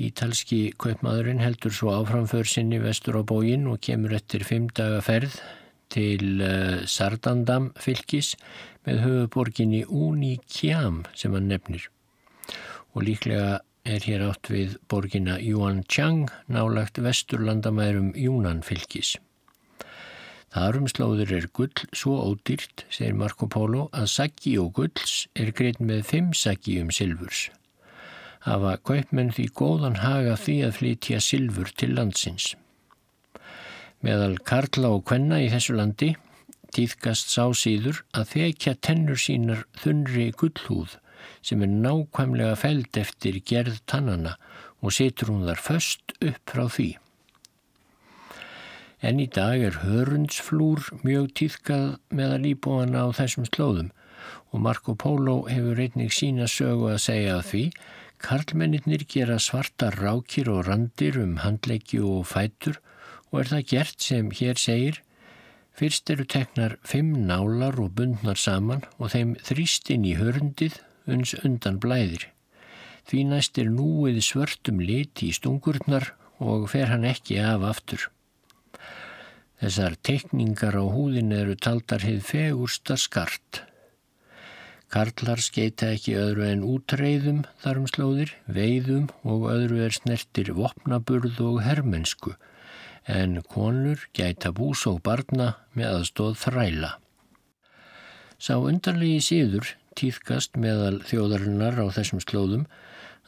Ítalski 0.00 0.70
kaupmaðurinn 0.80 1.42
heldur 1.42 1.74
svo 1.76 1.92
áframför 1.92 2.46
sinni 2.48 2.78
vestur 2.80 3.18
á 3.20 3.22
bógin 3.26 3.66
og 3.68 3.82
kemur 3.84 4.14
eftir 4.16 4.46
fimm 4.48 4.70
daga 4.72 5.02
ferð 5.04 5.34
til 5.92 6.40
uh, 6.40 6.86
Sardandam 6.88 7.72
fylgis 7.76 8.36
með 8.86 9.02
höfuborginni 9.04 9.82
Unikjam 9.86 11.04
sem 11.14 11.34
hann 11.36 11.50
nefnir. 11.50 11.88
Og 12.94 13.04
líklega 13.06 13.60
er 13.84 14.04
hér 14.04 14.26
átt 14.28 14.50
við 14.52 14.76
borgina 14.90 15.38
Yuanchang 15.40 16.30
nálagt 16.48 17.00
vesturlandamærum 17.00 18.12
Yúnan 18.16 18.64
fylgis. 18.66 19.16
Þarum 20.50 20.88
slóður 20.90 21.30
er 21.36 21.46
gull 21.54 21.86
svo 21.94 22.16
ódýrt, 22.26 22.84
segir 22.90 23.14
Marco 23.14 23.46
Polo, 23.46 23.86
að 23.94 24.10
saggi 24.10 24.56
og 24.58 24.74
gulls 24.80 25.24
er 25.38 25.54
grein 25.54 25.78
með 25.78 26.04
fimm 26.10 26.34
saggi 26.34 26.80
um 26.82 26.90
silfurs 26.90 27.50
hafa 28.46 28.78
kaupmenn 28.86 29.32
því 29.34 29.46
góðan 29.56 30.00
haga 30.00 30.36
því 30.40 30.56
að 30.66 30.76
flytja 30.78 31.20
silfur 31.24 31.70
til 31.76 31.94
landsins. 31.96 32.54
Meðal 34.00 34.38
Karla 34.48 34.94
og 34.96 35.04
Kvenna 35.08 35.42
í 35.44 35.50
þessu 35.52 35.76
landi 35.76 36.14
týðkast 36.76 37.32
sá 37.32 37.44
síður 37.56 38.02
að 38.16 38.32
þekja 38.34 38.74
tennur 38.86 39.20
sínar 39.20 39.66
þunri 39.82 40.30
gullhúð 40.40 40.96
sem 41.44 41.62
er 41.64 41.72
nákvæmlega 41.84 42.56
feld 42.60 42.98
eftir 43.00 43.38
gerð 43.50 43.80
tannana 43.90 44.36
og 44.80 44.94
setur 44.96 45.32
hún 45.32 45.46
þar 45.48 45.62
först 45.66 46.14
upp 46.20 46.52
frá 46.52 46.66
því. 46.68 46.90
En 49.00 49.20
í 49.20 49.26
dag 49.32 49.62
er 49.64 49.80
hörundsflúr 49.84 50.90
mjög 51.04 51.30
týðkað 51.40 51.86
meðal 52.12 52.44
íbúana 52.50 53.06
á 53.08 53.08
þessum 53.16 53.48
slóðum 53.48 53.90
og 54.52 54.62
Marco 54.66 54.94
Polo 54.98 55.42
hefur 55.48 55.80
einnig 55.80 56.12
sína 56.12 56.48
sögu 56.50 56.90
að 56.92 57.02
segja 57.06 57.38
að 57.38 57.46
því 57.52 57.64
Karlmennir 58.20 59.06
gera 59.08 59.38
svarta 59.40 59.88
rákir 59.94 60.50
og 60.52 60.66
randir 60.66 61.16
um 61.22 61.38
handleiki 61.40 62.02
og 62.04 62.26
fætur 62.28 62.76
og 63.30 63.40
er 63.40 63.52
það 63.54 63.68
gert 63.72 64.04
sem 64.04 64.28
hér 64.36 64.60
segir 64.60 65.00
Fyrst 65.80 66.10
eru 66.12 66.26
teknar 66.28 66.74
fimm 66.84 67.14
nálar 67.24 67.78
og 67.80 67.94
bundnar 67.96 68.36
saman 68.36 68.82
og 68.98 69.14
þeim 69.14 69.30
þrýstinn 69.46 70.02
í 70.04 70.10
hörndið 70.18 70.74
uns 71.08 71.32
undan 71.38 71.78
blæðir. 71.80 72.26
Því 73.08 73.20
næst 73.30 73.56
er 73.62 73.70
núið 73.72 74.18
svörtum 74.26 74.82
liti 74.84 75.30
í 75.30 75.36
stungurnar 75.38 76.10
og 76.36 76.66
fer 76.68 76.92
hann 76.92 77.06
ekki 77.08 77.38
af 77.40 77.64
aftur. 77.70 78.04
Þessar 79.62 79.96
tekningar 80.04 80.76
á 80.76 80.84
húðin 80.84 81.32
eru 81.38 81.56
taldar 81.56 82.04
heið 82.04 82.20
fegursta 82.28 82.98
skart. 83.00 83.62
Karlar 84.92 85.40
skeita 85.40 85.94
ekki 85.96 86.18
öðru 86.20 86.44
en 86.50 86.68
útreiðum 86.74 87.40
þarum 87.64 87.88
slóðir, 87.88 88.36
veiðum 88.44 89.08
og 89.24 89.48
öðru 89.56 89.80
er 89.88 89.96
snertir 89.96 90.52
vopnaburð 90.60 91.40
og 91.48 91.62
hermensku 91.64 92.36
en 93.10 93.40
konur 93.42 94.06
gæta 94.16 94.52
bús 94.54 94.86
og 94.86 95.00
barna 95.06 95.54
með 95.74 95.94
aðstóð 95.96 96.36
þræla. 96.44 96.90
Sá 98.40 98.54
undarlegi 98.56 99.20
síður 99.24 99.74
týðkast 99.98 100.56
meðal 100.60 101.00
þjóðarinnar 101.08 101.80
á 101.82 101.86
þessum 101.92 102.22
slóðum 102.22 102.66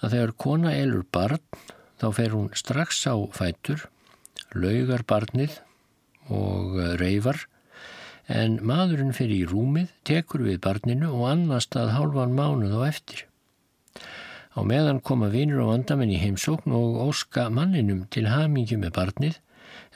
að 0.00 0.14
þegar 0.14 0.34
kona 0.44 0.74
elur 0.78 1.04
barn 1.12 1.42
þá 2.00 2.06
fer 2.16 2.34
hún 2.34 2.48
strax 2.58 3.02
á 3.06 3.14
fætur, 3.34 3.84
laugar 4.54 5.04
barnið 5.06 5.58
og 6.32 6.78
reyfar 7.00 7.44
en 8.30 8.58
maðurinn 8.64 9.14
fyrir 9.14 9.42
í 9.42 9.50
rúmið, 9.50 9.90
tekur 10.06 10.46
við 10.46 10.60
barninu 10.64 11.10
og 11.10 11.28
annast 11.32 11.76
að 11.76 11.92
hálfan 11.96 12.34
mánuð 12.38 12.78
á 12.78 12.80
eftir. 12.88 13.26
Á 14.52 14.60
meðan 14.68 15.00
koma 15.00 15.30
vinur 15.32 15.64
og 15.64 15.72
vandamenn 15.72 16.12
í 16.12 16.20
heimsókn 16.20 16.74
og 16.76 17.00
óska 17.08 17.48
manninum 17.50 18.04
til 18.12 18.28
hamingi 18.30 18.78
með 18.78 18.94
barnið 18.98 19.38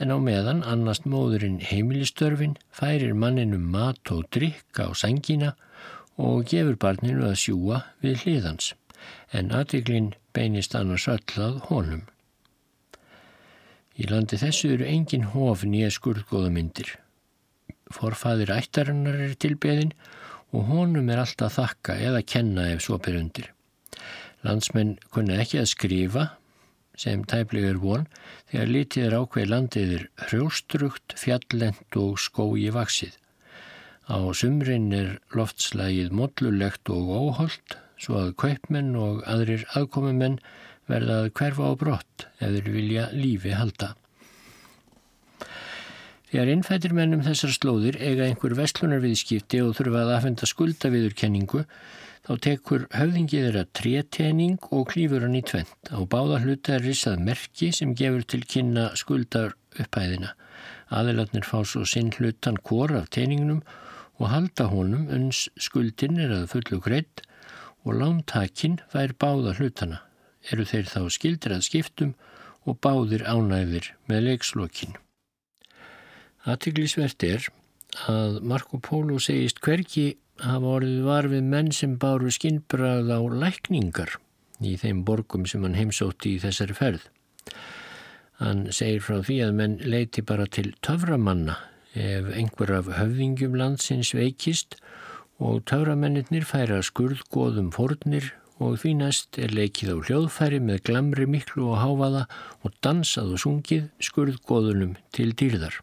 en 0.00 0.12
á 0.12 0.18
meðan 0.20 0.64
annast 0.64 1.06
móðurinn 1.08 1.60
heimilistörfin, 1.64 2.56
færir 2.70 3.14
manninum 3.14 3.70
mat 3.72 4.12
og 4.12 4.26
drikka 4.34 4.88
á 4.88 4.92
sangina 4.94 5.54
og 6.16 6.44
gefur 6.50 6.76
barninu 6.80 7.26
að 7.28 7.40
sjúa 7.44 7.82
við 8.04 8.24
hliðans 8.24 8.74
en 9.32 9.52
aðtiklinn 9.54 10.12
beinist 10.34 10.74
annars 10.74 11.08
öll 11.08 11.42
að 11.48 11.58
honum. 11.70 12.06
Í 13.96 14.08
landi 14.10 14.36
þessu 14.40 14.74
eru 14.74 14.88
engin 14.88 15.30
hof 15.32 15.64
nýja 15.64 15.92
skurðgóðamyndir 15.94 16.96
forfæðir 17.92 18.52
ættarinnar 18.56 19.18
er 19.28 19.34
tilbeðin 19.38 19.92
og 20.54 20.70
honum 20.70 21.10
er 21.12 21.22
alltaf 21.22 21.58
þakka 21.58 21.98
eða 22.08 22.24
kenna 22.26 22.68
ef 22.72 22.84
svo 22.86 22.98
ber 23.02 23.18
undir. 23.18 23.50
Landsmenn 24.46 24.96
kunna 25.14 25.40
ekki 25.42 25.60
að 25.62 25.70
skrifa 25.72 26.26
sem 26.96 27.24
tæplegur 27.28 27.78
von 27.82 28.06
þegar 28.50 28.72
litið 28.72 29.06
er 29.06 29.16
ákveð 29.20 29.50
landiðir 29.52 30.04
hrjóstrugt, 30.26 31.16
fjallend 31.20 32.00
og 32.00 32.18
skói 32.20 32.68
vaksið. 32.74 33.14
Á 34.06 34.18
sumrin 34.38 34.92
er 34.94 35.16
loftslægið 35.34 36.14
mollulegt 36.14 36.90
og 36.94 37.10
óholt 37.10 37.76
svo 38.00 38.20
að 38.20 38.34
kaupmenn 38.40 38.94
og 39.00 39.22
aðrir 39.28 39.64
aðkomumenn 39.76 40.40
verða 40.86 41.22
að 41.24 41.30
hverfa 41.38 41.70
á 41.70 41.72
brott 41.78 42.26
ef 42.38 42.52
þeir 42.54 42.72
vilja 42.74 43.06
lífi 43.16 43.54
halda. 43.56 43.94
Þegar 46.26 46.50
innfættir 46.52 46.94
mennum 46.94 47.22
þessar 47.24 47.52
slóðir 47.54 47.98
eiga 48.02 48.26
einhver 48.26 48.56
vestlunarviðskipti 48.58 49.62
og 49.62 49.76
þurfa 49.78 50.02
að 50.02 50.12
aðfenda 50.16 50.48
skuldaviðurkenningu 50.50 51.62
þá 52.26 52.32
tekur 52.42 52.86
höfðingið 52.90 53.44
þeirra 53.46 53.64
trétening 53.78 54.56
og 54.74 54.88
klýfur 54.90 55.22
hann 55.22 55.38
í 55.38 55.44
tvent. 55.46 55.90
Á 55.94 56.02
báða 56.10 56.40
hluta 56.42 56.74
er 56.74 56.82
risað 56.82 57.22
merki 57.22 57.70
sem 57.74 57.94
gefur 57.94 58.26
til 58.26 58.42
kynna 58.42 58.88
skuldar 58.98 59.54
upphæðina. 59.78 60.32
Aðilatnir 60.90 61.46
fá 61.46 61.60
svo 61.62 61.84
sinn 61.86 62.10
hlutan 62.16 62.58
kor 62.66 62.94
af 62.98 63.12
teningnum 63.14 63.62
og 64.18 64.30
halda 64.32 64.66
honum 64.72 65.06
uns 65.12 65.46
skuldin 65.60 66.18
er 66.22 66.34
að 66.34 66.50
fullu 66.56 66.80
greitt 66.82 67.22
og 67.86 67.94
lántakinn 68.00 68.80
fær 68.90 69.14
báða 69.14 69.54
hlutana. 69.60 70.02
Eru 70.50 70.66
þeir 70.66 70.90
þá 70.90 71.00
skildir 71.14 71.54
að 71.54 71.66
skiptum 71.68 72.14
og 72.66 72.80
báðir 72.82 73.22
ánæðir 73.22 73.92
með 74.10 74.30
leikslokkin. 74.30 74.98
Aðtiklisvert 76.46 77.22
er 77.26 77.46
að 78.10 78.40
Marco 78.42 78.78
Polo 78.82 79.20
segist 79.22 79.62
hverki 79.62 80.16
hafa 80.42 80.72
orðið 80.78 81.02
var 81.06 81.28
við 81.32 81.46
menn 81.52 81.72
sem 81.72 81.96
báru 82.00 82.30
skinnbrað 82.32 83.12
á 83.12 83.20
lækningar 83.44 84.16
í 84.64 84.76
þeim 84.80 85.04
borgum 85.08 85.46
sem 85.48 85.64
hann 85.64 85.76
heimsótti 85.76 86.36
í 86.36 86.42
þessari 86.42 86.76
ferð. 86.76 87.06
Hann 88.40 88.66
segir 88.76 89.04
frá 89.04 89.22
því 89.24 89.38
að 89.46 89.56
menn 89.60 89.76
leiti 89.84 90.24
bara 90.26 90.46
til 90.46 90.74
töframanna 90.84 91.56
ef 91.96 92.28
einhver 92.36 92.74
af 92.76 92.90
höfðingjum 92.98 93.56
landsins 93.56 94.12
veikist 94.16 94.76
og 95.40 95.62
töframennir 95.68 96.44
færa 96.48 96.82
skurðgóðum 96.84 97.72
fornir 97.72 98.34
og 98.60 98.78
því 98.80 98.92
næst 99.00 99.36
er 99.40 99.52
leikið 99.52 99.92
á 99.92 99.96
hljóðfæri 100.08 100.60
með 100.64 100.84
glamri 100.88 101.26
miklu 101.28 101.70
og 101.72 101.80
háfaða 101.82 102.22
og 102.64 102.76
dansað 102.84 103.34
og 103.36 103.42
sungið 103.42 103.88
skurðgóðunum 104.04 104.96
til 105.16 105.32
dýrðar 105.36 105.80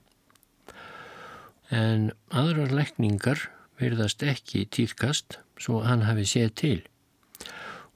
en 1.73 2.11
aðrar 2.29 2.73
lækningar 2.73 3.47
verðast 3.81 4.23
ekki 4.23 4.65
týðkast 4.75 5.39
svo 5.61 5.81
hann 5.87 6.05
hafi 6.07 6.25
séð 6.29 6.51
til 6.61 6.79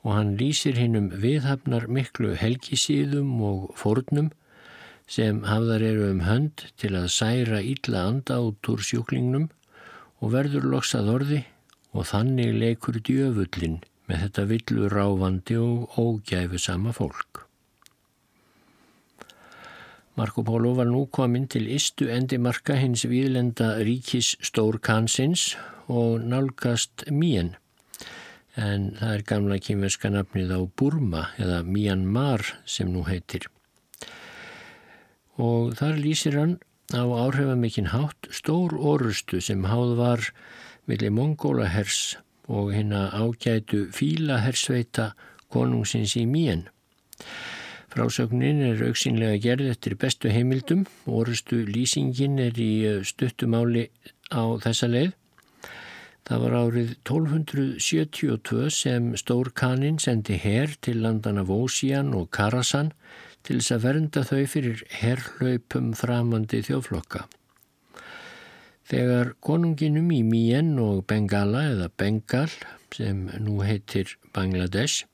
og 0.04 0.14
hann 0.16 0.36
lýsir 0.40 0.78
hinnum 0.80 1.10
viðhafnar 1.24 1.88
miklu 1.92 2.36
helgisíðum 2.40 3.32
og 3.44 3.72
fórnum 3.80 4.30
sem 5.08 5.42
hafðar 5.48 5.84
eru 5.90 6.10
um 6.12 6.24
hönd 6.28 6.68
til 6.82 6.94
að 7.00 7.10
særa 7.16 7.62
ítla 7.64 8.06
anda 8.12 8.40
út 8.44 8.72
úr 8.72 8.84
sjúklingnum 8.84 9.50
og 10.22 10.34
verður 10.36 10.68
loksað 10.74 11.12
orði 11.16 11.42
og 11.94 12.10
þannig 12.12 12.56
leikur 12.62 13.00
djöfullin 13.00 13.82
með 14.08 14.24
þetta 14.26 14.48
villu 14.52 14.90
ráfandi 14.92 15.60
og 15.60 16.00
ógæfu 16.00 16.60
sama 16.62 16.94
fólk. 16.96 17.47
Marco 20.18 20.42
Polo 20.42 20.72
var 20.74 20.88
nú 20.90 21.04
kominn 21.14 21.44
til 21.46 21.68
istu 21.70 22.08
endimarka 22.10 22.74
hins 22.80 23.04
viðlenda 23.06 23.76
ríkis 23.86 24.32
Stórkansins 24.42 25.52
og 25.94 26.24
nálgast 26.26 27.04
Míen. 27.14 27.52
En 28.58 28.88
það 28.98 29.12
er 29.14 29.24
gamla 29.30 29.60
kýmverska 29.62 30.10
nafnið 30.10 30.56
á 30.58 30.60
Burma 30.74 31.22
eða 31.38 31.60
Myanmar 31.70 32.42
sem 32.66 32.90
nú 32.90 33.04
heitir. 33.06 33.46
Og 35.38 35.78
þar 35.78 36.02
lýsir 36.02 36.40
hann 36.42 36.58
á 36.98 37.06
áhrifamikinn 37.06 37.94
hátt 37.94 38.32
stór 38.34 38.74
orustu 38.74 39.38
sem 39.38 39.70
háð 39.70 39.94
var 40.02 40.32
millir 40.90 41.14
mongólahers 41.14 42.18
og 42.50 42.74
hérna 42.74 43.12
ágætu 43.14 43.86
fílahersveita 43.94 45.12
konungsins 45.54 46.18
í 46.18 46.26
Míen. 46.26 46.66
Frásögnin 47.98 48.60
er 48.62 48.82
auksínlega 48.86 49.40
gerð 49.42 49.72
eftir 49.72 49.96
bestu 49.98 50.30
heimildum, 50.30 50.84
orustu 51.10 51.64
lýsingin 51.66 52.36
er 52.38 52.60
í 52.62 52.74
eh, 52.86 53.00
stuttumáli 53.02 53.88
á 54.30 54.54
þessa 54.62 54.86
leið. 54.92 55.16
Það 56.30 56.44
var 56.44 56.56
árið 56.60 56.92
1272 57.00 58.70
sem 58.76 59.10
Stór 59.18 59.50
Kanin 59.50 59.98
sendi 59.98 60.38
herr 60.38 60.78
til 60.78 61.02
landana 61.02 61.42
Vósian 61.48 62.14
og 62.14 62.30
Karasan 62.38 62.94
til 63.42 63.64
þess 63.64 63.74
að 63.80 63.84
vernda 63.88 64.26
þau 64.30 64.46
fyrir 64.54 64.86
herrlaupum 65.00 65.92
framandi 65.98 66.62
þjóflokka. 66.70 67.26
Þegar 68.94 69.34
konunginum 69.42 70.14
í 70.14 70.22
Mien 70.22 70.76
og 70.86 71.08
Bengala 71.10 71.66
eða 71.72 71.90
Bengal 71.98 72.52
sem 72.94 73.26
nú 73.42 73.64
heitir 73.66 74.20
Bangladesh, 74.38 75.08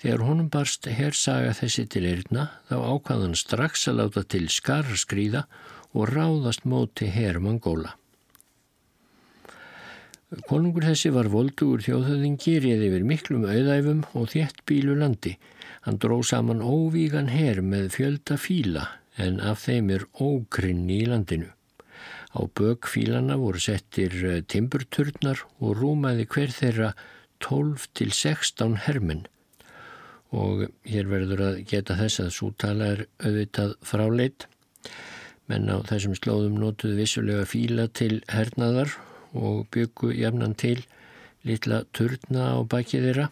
þegar 0.00 0.24
honum 0.26 0.48
barst 0.52 0.88
herrsaga 0.88 1.52
þessi 1.58 1.86
til 1.92 2.06
erna 2.08 2.48
þá 2.70 2.76
ákvaðan 2.94 3.36
strax 3.36 3.86
að 3.90 4.00
láta 4.00 4.24
til 4.24 4.46
skarskríða 4.48 5.44
og 5.92 6.12
ráðast 6.14 6.64
móti 6.64 7.10
herr 7.12 7.40
Mongóla. 7.42 7.96
Konungur 10.46 10.84
þessi 10.86 11.10
var 11.10 11.26
voldugur 11.26 11.82
þjóðhauðingi, 11.82 12.52
réði 12.62 12.86
yfir 12.86 13.06
miklum 13.06 13.48
auðæfum 13.50 14.04
og 14.14 14.28
þétt 14.30 14.62
bílu 14.68 14.94
landi. 14.94 15.34
Hann 15.82 15.98
dró 15.98 16.20
saman 16.22 16.62
óvígan 16.62 17.32
herr 17.32 17.58
með 17.66 17.88
fjölda 17.96 18.36
fíla 18.38 18.84
en 19.18 19.40
af 19.42 19.64
þeim 19.66 19.90
er 19.96 20.06
ókrinni 20.22 21.00
í 21.02 21.08
landinu. 21.10 21.50
Á 22.30 22.46
bögfílana 22.46 23.34
voru 23.40 23.58
settir 23.58 24.14
eh, 24.22 24.38
timburturnar 24.46 25.42
og 25.58 25.74
rúmaði 25.80 26.28
hver 26.30 26.54
þeirra 26.54 26.92
12 27.42 27.90
til 27.98 28.14
16 28.14 28.78
hermin. 28.86 29.26
Og 30.30 30.68
hér 30.86 31.08
verður 31.10 31.42
að 31.48 31.60
geta 31.66 31.96
þess 31.98 32.22
að 32.22 32.34
sútala 32.36 32.90
er 32.94 33.04
auðvitað 33.18 33.74
fráleit. 33.82 34.46
Menn 35.50 35.66
á 35.66 35.82
þessum 35.88 36.14
slóðum 36.14 36.60
nótuðu 36.62 37.00
vissulega 37.00 37.48
fíla 37.50 37.88
til 37.90 38.20
hernaðar 38.30 38.94
og 39.34 39.66
byggu 39.74 40.12
jafnan 40.14 40.54
til 40.54 40.78
litla 41.46 41.82
turna 41.96 42.52
á 42.54 42.58
baki 42.62 43.02
þeirra. 43.02 43.30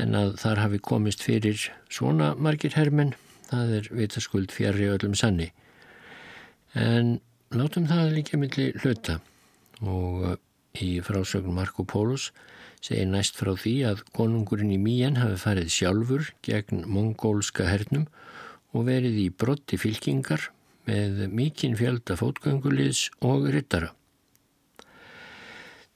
En 0.00 0.16
að 0.18 0.38
þar 0.40 0.62
hafi 0.64 0.80
komist 0.82 1.22
fyrir 1.22 1.68
svona 1.92 2.32
margir 2.34 2.74
hermin, 2.74 3.12
það 3.50 3.76
er 3.78 3.92
vitaskuld 4.00 4.54
fjari 4.54 4.88
öllum 4.90 5.14
sanni. 5.18 5.50
En 6.74 7.20
látum 7.54 7.86
það 7.86 8.16
líka 8.16 8.40
millir 8.40 8.80
hluta 8.82 9.20
og 9.84 10.40
í 10.80 10.98
frásögn 11.04 11.54
Marko 11.54 11.84
Pólus 11.86 12.32
segir 12.84 13.08
næst 13.08 13.38
frá 13.40 13.54
því 13.56 13.74
að 13.88 14.02
konungurinn 14.16 14.74
í 14.74 14.80
Mían 14.80 15.16
hafi 15.20 15.38
farið 15.40 15.70
sjálfur 15.72 16.30
gegn 16.44 16.84
mongólska 16.90 17.66
hernum 17.70 18.06
og 18.74 18.86
verið 18.90 19.20
í 19.22 19.28
brotti 19.30 19.78
fylkingar 19.80 20.50
með 20.88 21.24
mikinn 21.32 21.78
fjölda 21.80 22.18
fótgönguliðs 22.20 23.06
og 23.24 23.48
ryttara. 23.54 23.94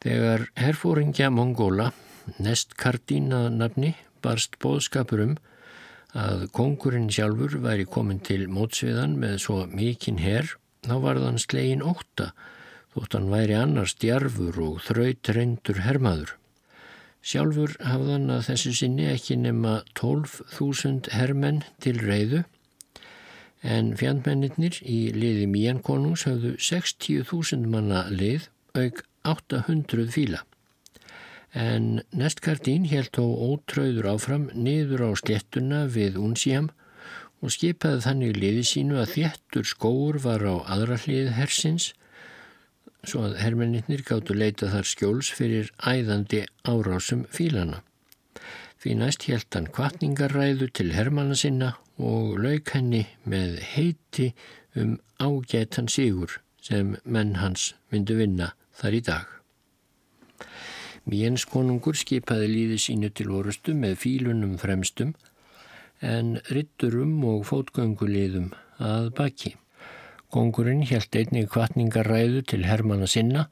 Þegar 0.01 0.47
herfóringja 0.57 1.29
Mongóla, 1.35 1.91
Nestkardína 2.39 3.49
nafni, 3.51 3.97
barst 4.23 4.57
bóðskapur 4.63 5.25
um 5.25 5.35
að 6.17 6.47
kongurinn 6.57 7.11
sjálfur 7.13 7.59
væri 7.65 7.85
komin 7.85 8.23
til 8.25 8.47
mótsviðan 8.49 9.19
með 9.21 9.37
svo 9.45 9.67
mikinn 9.69 10.23
herr 10.23 10.57
Þá 10.87 10.95
var 11.03 11.19
þann 11.21 11.41
slegin 11.43 11.83
óta 11.83 12.31
þótt 12.95 13.15
hann 13.17 13.31
væri 13.33 13.57
annars 13.59 13.97
djarfur 14.01 14.59
og 14.65 14.79
þraut 14.87 15.31
reyndur 15.35 15.83
hermaður. 15.85 16.37
Sjálfur 17.25 17.75
hafðan 17.83 18.31
að 18.31 18.45
þessu 18.53 18.73
sinni 18.79 19.09
ekki 19.11 19.37
nema 19.37 19.81
12.000 19.99 21.11
hermenn 21.13 21.65
til 21.83 21.99
reyðu 22.01 22.45
en 23.63 23.91
fjandmennir 23.99 24.79
í 24.87 24.99
liði 25.15 25.49
Mían 25.51 25.81
konungs 25.83 26.25
hafðu 26.29 26.55
60.000 26.63 27.67
manna 27.67 28.05
lið 28.11 28.47
auk 28.79 29.03
800 29.27 30.13
fíla. 30.15 30.45
En 31.53 32.03
nestkardín 32.13 32.87
helt 32.91 33.17
þó 33.17 33.25
ótröður 33.25 34.13
áfram 34.15 34.49
niður 34.55 35.09
á 35.09 35.11
slettuna 35.19 35.87
við 35.91 36.21
Unsíam 36.23 36.71
og 37.43 37.55
skipaði 37.55 38.05
þannig 38.05 38.39
liði 38.39 38.65
sínu 38.67 38.99
að 39.03 39.15
þéttur 39.17 39.67
skóur 39.67 40.19
var 40.23 40.45
á 40.45 40.55
aðra 40.77 40.99
hlið 41.05 41.33
hersins 41.39 41.93
svo 43.09 43.25
að 43.27 43.39
hermennir 43.43 44.03
gáttu 44.07 44.37
leita 44.37 44.69
þar 44.73 44.89
skjóls 44.89 45.31
fyrir 45.35 45.71
æðandi 45.81 46.45
árásum 46.69 47.25
fílana. 47.33 47.83
Því 48.79 48.95
næst 49.01 49.25
helt 49.27 49.55
hann 49.57 49.71
kvartningarræðu 49.75 50.69
til 50.71 50.93
hermanna 50.95 51.35
sinna 51.39 51.73
og 51.99 52.37
lauk 52.39 52.71
henni 52.77 53.07
með 53.27 53.59
heiti 53.73 54.29
um 54.79 54.99
ágætan 55.19 55.91
sigur 55.91 56.39
sem 56.63 56.95
menn 57.05 57.35
hans 57.43 57.73
myndu 57.91 58.19
vinna 58.21 58.53
þar 58.79 58.99
í 58.99 59.03
dag. 59.09 59.27
Míens 61.09 61.47
konungur 61.49 61.97
skipaði 61.97 62.51
líði 62.53 62.79
sínu 62.85 63.11
til 63.17 63.31
orustu 63.33 63.75
með 63.75 63.97
fílunum 64.03 64.59
fremstum 64.61 65.15
en 66.05 66.37
ritturum 66.53 67.17
og 67.27 67.47
fótgönguliðum 67.49 68.53
að 68.79 69.11
baki. 69.19 69.55
Kongurinn 70.35 70.85
helt 70.91 71.17
einnig 71.17 71.49
kvartningaræðu 71.55 72.43
til 72.51 72.67
hermana 72.69 73.07
sinna 73.09 73.47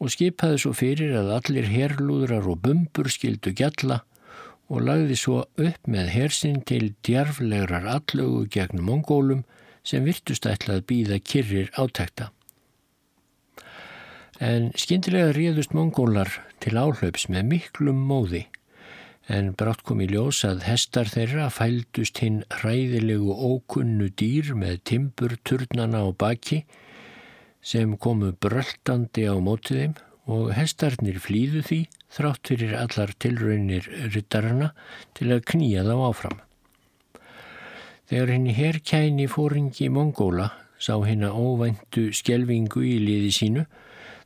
og 0.00 0.12
skipaði 0.14 0.60
svo 0.62 0.72
fyrir 0.76 1.12
að 1.18 1.32
allir 1.36 1.68
herlúðrar 1.68 2.48
og 2.48 2.62
bumbur 2.64 3.10
skildu 3.12 3.52
gjalla 3.56 4.00
og 4.72 4.86
lagði 4.88 5.18
svo 5.20 5.42
upp 5.60 5.90
með 5.90 6.08
hersinn 6.14 6.62
til 6.64 6.94
djarflegrar 7.04 7.90
allögu 7.98 8.46
gegn 8.54 8.80
mongólum 8.80 9.44
sem 9.84 10.06
virtust 10.08 10.48
ætlað 10.48 10.86
býða 10.88 11.20
kyrrir 11.20 11.68
átækta. 11.76 12.30
En 14.40 14.72
skindilega 14.80 15.34
réðust 15.36 15.76
mongólar 15.76 16.32
til 16.64 16.78
áhlaups 16.80 17.28
með 17.28 17.50
miklum 17.52 18.00
móði 18.08 18.46
en 19.32 19.52
brátt 19.56 19.82
kom 19.86 20.02
í 20.04 20.08
ljós 20.10 20.42
að 20.44 20.64
hestar 20.68 21.08
þeirra 21.08 21.48
fældust 21.52 22.20
hinn 22.20 22.42
ræðilegu 22.60 23.32
ókunnu 23.32 24.10
dýr 24.12 24.52
með 24.58 24.82
timburturnana 24.90 26.02
á 26.04 26.08
baki 26.12 26.64
sem 27.64 27.96
komu 27.96 28.34
bröltandi 28.36 29.24
á 29.24 29.34
mótið 29.40 29.80
þeim 29.80 29.94
og 30.34 30.50
hestarnir 30.56 31.20
flýðu 31.20 31.62
því 31.64 31.78
þrátt 32.14 32.50
fyrir 32.52 32.74
allar 32.78 33.12
tilraunir 33.20 33.88
ryttarana 34.12 34.72
til 35.16 35.30
að 35.32 35.44
knýja 35.52 35.84
þá 35.88 35.94
áfram. 36.08 36.36
Þegar 38.08 38.34
henni 38.34 38.52
herrkæni 38.56 39.26
fóringi 39.32 39.88
Mongóla 39.92 40.50
sá 40.76 40.98
henn 41.06 41.24
að 41.24 41.38
óvæntu 41.40 42.10
skjelvingu 42.12 42.84
í 42.84 42.98
liði 43.00 43.32
sínu 43.32 43.64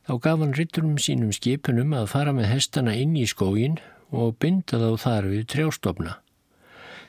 þá 0.07 0.13
gaf 0.25 0.43
hann 0.43 0.55
rytturum 0.57 0.97
sínum 0.99 1.31
skipunum 1.35 1.95
að 1.95 2.11
fara 2.11 2.35
með 2.35 2.51
hestana 2.51 2.95
inn 2.99 3.15
í 3.15 3.27
skógin 3.29 3.79
og 4.11 4.37
binda 4.41 4.79
þá 4.81 4.89
þar 5.03 5.29
við 5.33 5.45
trjástofna. 5.53 6.17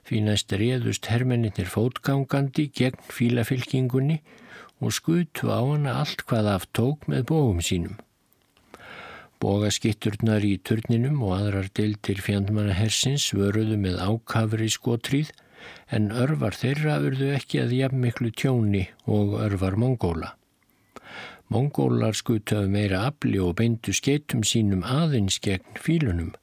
Því 0.09 0.21
næst 0.27 0.53
réðust 0.57 1.09
hermennir 1.13 1.69
fótgangandi 1.71 2.69
gegn 2.77 3.01
fílafylkingunni 3.15 4.21
og 4.81 4.95
skutu 4.97 5.53
á 5.53 5.61
hana 5.61 5.99
allt 6.01 6.25
hvað 6.29 6.55
aftók 6.55 7.05
með 7.11 7.27
bógum 7.31 7.61
sínum. 7.65 7.99
Bógaskitturnar 9.41 10.45
í 10.45 10.59
turninum 10.61 11.23
og 11.25 11.39
aðrar 11.39 11.71
deiltir 11.77 12.21
fjandmanna 12.21 12.75
hersins 12.77 13.31
vöruðu 13.33 13.79
með 13.81 14.03
ákafri 14.05 14.69
skotríð 14.73 15.31
en 15.89 16.11
örvar 16.13 16.57
þeirra 16.57 16.99
urðu 17.07 17.31
ekki 17.37 17.63
að 17.63 17.73
jafn 17.79 18.03
miklu 18.05 18.33
tjóni 18.37 18.85
og 19.07 19.39
örvar 19.41 19.79
Mongóla. 19.81 20.35
Mongólar 21.51 22.15
skutaðu 22.15 22.69
meira 22.71 23.07
afli 23.09 23.41
og 23.43 23.57
beindu 23.59 23.95
skeitum 23.97 24.45
sínum 24.47 24.85
aðeins 24.85 25.41
gegn 25.43 25.81
fílunum 25.81 26.35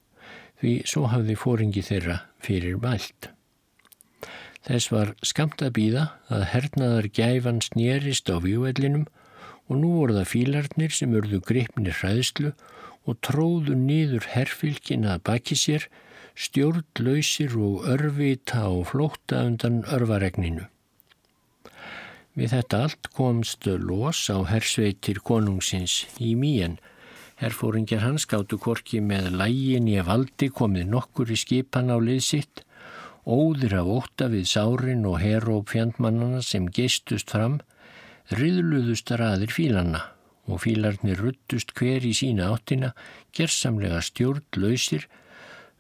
því 0.61 0.73
svo 0.89 1.07
hafði 1.11 1.35
fóringi 1.37 1.83
þeirra 1.85 2.21
fyrir 2.43 2.79
mælt. 2.81 3.29
Þess 4.67 4.91
var 4.91 5.13
skamt 5.23 5.61
að 5.63 5.75
býða 5.77 6.07
að 6.33 6.47
hernaðar 6.51 7.07
gæfan 7.15 7.61
snérist 7.63 8.27
á 8.27 8.35
vývellinum 8.43 9.05
og 9.67 9.79
nú 9.79 9.91
voru 9.99 10.17
það 10.17 10.31
fílarnir 10.33 10.95
sem 10.95 11.13
urðu 11.15 11.39
gripnir 11.45 11.95
hræðslu 12.01 12.51
og 13.07 13.19
tróðu 13.23 13.77
nýður 13.79 14.27
herfylkin 14.33 15.07
að 15.07 15.23
baki 15.29 15.55
sér, 15.55 15.85
stjórnlausir 16.35 17.55
og 17.55 17.87
örvita 17.93 18.65
og 18.67 18.89
flótta 18.91 19.45
undan 19.47 19.83
örvaregninu. 19.87 20.67
Við 22.37 22.53
þetta 22.53 22.83
allt 22.85 23.07
komst 23.17 23.65
los 23.65 24.27
á 24.29 24.37
hersveitir 24.45 25.23
konungsins 25.25 26.03
í 26.21 26.35
mýjan 26.37 26.77
Herfóringjar 27.37 28.01
hans 28.01 28.25
gáttu 28.25 28.57
korki 28.57 28.97
með 29.05 29.27
lægin 29.37 29.91
að 29.93 30.07
valdi 30.07 30.47
komið 30.49 30.87
nokkur 30.89 31.29
í 31.29 31.37
skipan 31.37 31.93
á 31.93 31.97
lið 32.01 32.23
sitt, 32.25 32.63
óðir 33.29 33.75
af 33.77 33.91
óta 33.93 34.29
við 34.33 34.47
sárin 34.49 35.05
og 35.05 35.19
heróp 35.21 35.69
fjandmannana 35.69 36.41
sem 36.41 36.65
geistust 36.65 37.29
fram, 37.35 37.59
riðluðust 38.33 39.13
raðir 39.21 39.53
fílanna 39.53 40.01
og 40.47 40.63
fílarnir 40.63 41.21
ruttust 41.21 41.75
hver 41.77 42.05
í 42.07 42.15
sína 42.15 42.49
áttina, 42.55 42.93
gerðsamlega 43.35 44.01
stjórnlausir, 44.09 45.05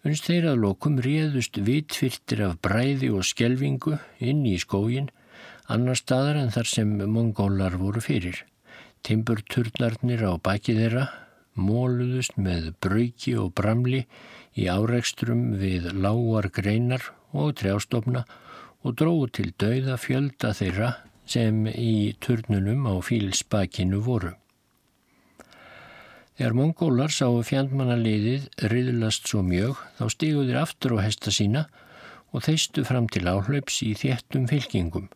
unst 0.05 0.27
þeir 0.29 0.51
að 0.51 0.63
lokum 0.67 1.01
réðust 1.01 1.57
vitfyrtir 1.57 2.43
af 2.51 2.57
bræði 2.61 3.09
og 3.15 3.25
skjelvingu 3.25 3.97
inn 4.19 4.45
í 4.45 4.59
skógin, 4.61 5.09
annar 5.71 5.97
staðar 5.97 6.37
en 6.43 6.51
þar 6.53 6.69
sem 6.69 6.97
mongólar 7.01 7.79
voru 7.79 8.03
fyrir. 8.03 8.43
Timburturnarnir 9.07 10.21
á 10.27 10.35
baki 10.37 10.75
þeirra 10.77 11.07
móluðust 11.57 12.37
með 12.39 12.71
brauki 12.83 13.35
og 13.37 13.53
bramli 13.57 14.05
í 14.57 14.67
áreikstrum 14.71 15.57
við 15.61 15.91
lágar 15.97 16.49
greinar 16.53 17.03
og 17.33 17.57
trjástofna 17.59 18.23
og 18.85 18.95
dróðu 18.97 19.29
til 19.37 19.51
dauða 19.59 19.97
fjölda 19.99 20.53
þeirra 20.57 20.91
sem 21.27 21.65
í 21.67 22.15
turnunum 22.23 22.87
á 22.87 22.95
fílsbakinu 23.03 23.99
voru. 24.05 24.31
Þegar 26.37 26.53
mongólar 26.53 27.11
sáu 27.13 27.41
fjandmannaliðið 27.49 28.47
riðlast 28.71 29.25
svo 29.27 29.41
mjög 29.41 29.79
þá 29.97 30.03
stíguðir 30.13 30.59
aftur 30.61 30.93
á 31.01 31.09
hesta 31.09 31.33
sína 31.33 31.65
og 32.29 32.45
þeistu 32.45 32.83
fram 32.85 33.07
til 33.09 33.25
áhlaups 33.25 33.81
í 33.81 33.95
þéttum 33.97 34.45
fylkingum. 34.51 35.07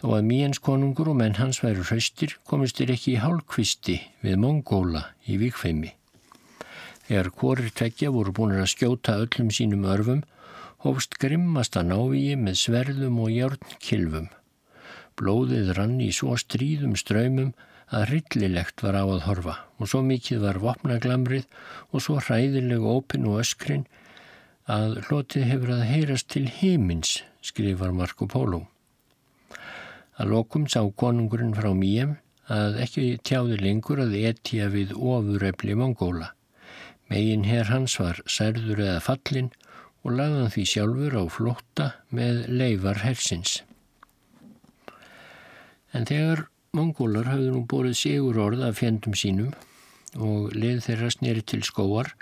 Þó 0.00 0.16
að 0.18 0.26
Míens 0.28 0.60
konungur 0.62 1.10
og 1.12 1.18
menn 1.20 1.38
hans 1.40 1.62
væru 1.64 1.84
hraustir 1.88 2.36
komist 2.48 2.80
þér 2.80 2.94
ekki 2.94 3.14
í 3.14 3.20
hálkvisti 3.22 3.96
við 4.22 4.40
mongóla 4.42 5.02
í 5.26 5.38
vikfeimi. 5.40 5.92
Þegar 7.06 7.30
hvorir 7.38 7.70
tveggja 7.70 8.10
voru 8.14 8.32
búin 8.34 8.56
að 8.58 8.72
skjóta 8.72 9.18
öllum 9.22 9.52
sínum 9.54 9.86
örfum 9.86 10.24
hófst 10.84 11.16
grimmasta 11.22 11.84
návíi 11.86 12.34
með 12.40 12.58
sverðum 12.64 13.20
og 13.24 13.32
járnkilfum. 13.34 14.28
Blóðið 15.16 15.72
rann 15.78 16.00
í 16.04 16.10
svo 16.12 16.36
stríðum 16.40 16.96
ströymum 16.98 17.54
að 17.94 18.08
rillilegt 18.10 18.82
var 18.82 18.98
á 18.98 19.04
að 19.06 19.24
horfa 19.28 19.54
og 19.78 19.90
svo 19.90 20.02
mikið 20.04 20.42
var 20.42 20.58
vopnaglamrið 20.62 21.46
og 21.92 22.02
svo 22.02 22.18
hræðileg 22.18 22.82
ópin 22.82 23.28
og 23.30 23.40
öskrin 23.44 23.86
að 24.66 24.98
hlotið 25.06 25.46
hefur 25.46 25.74
að 25.76 25.84
heyrast 25.86 26.28
til 26.34 26.48
heimins, 26.50 27.20
skrifar 27.40 27.94
Marco 27.94 28.26
Polo. 28.26 28.66
Að 30.16 30.30
lokum 30.32 30.64
sá 30.70 30.80
konungurinn 30.96 31.54
frá 31.56 31.72
Míem 31.76 32.16
að 32.52 32.78
ekki 32.84 33.04
tjáði 33.26 33.58
lengur 33.60 34.00
að 34.00 34.14
etja 34.30 34.70
við 34.72 34.94
ofurrefli 34.96 35.76
Mongóla. 35.76 36.30
Megin 37.10 37.44
hér 37.46 37.68
hans 37.70 37.98
var 38.00 38.22
særður 38.24 38.80
eða 38.84 39.02
fallin 39.04 39.50
og 40.06 40.14
lagðan 40.16 40.52
því 40.54 40.64
sjálfur 40.72 41.18
á 41.20 41.24
flótta 41.36 41.86
með 42.14 42.44
leifar 42.48 43.02
hersins. 43.02 43.60
En 45.92 46.06
þegar 46.08 46.46
Mongólar 46.76 47.28
hafðu 47.30 47.52
nú 47.52 47.64
borið 47.68 47.98
sigur 48.00 48.38
orð 48.46 48.64
af 48.66 48.80
fjendum 48.80 49.16
sínum 49.16 49.52
og 50.16 50.54
leið 50.56 50.82
þeirra 50.86 51.12
snýri 51.12 51.44
til 51.44 51.62
skóar 51.66 52.14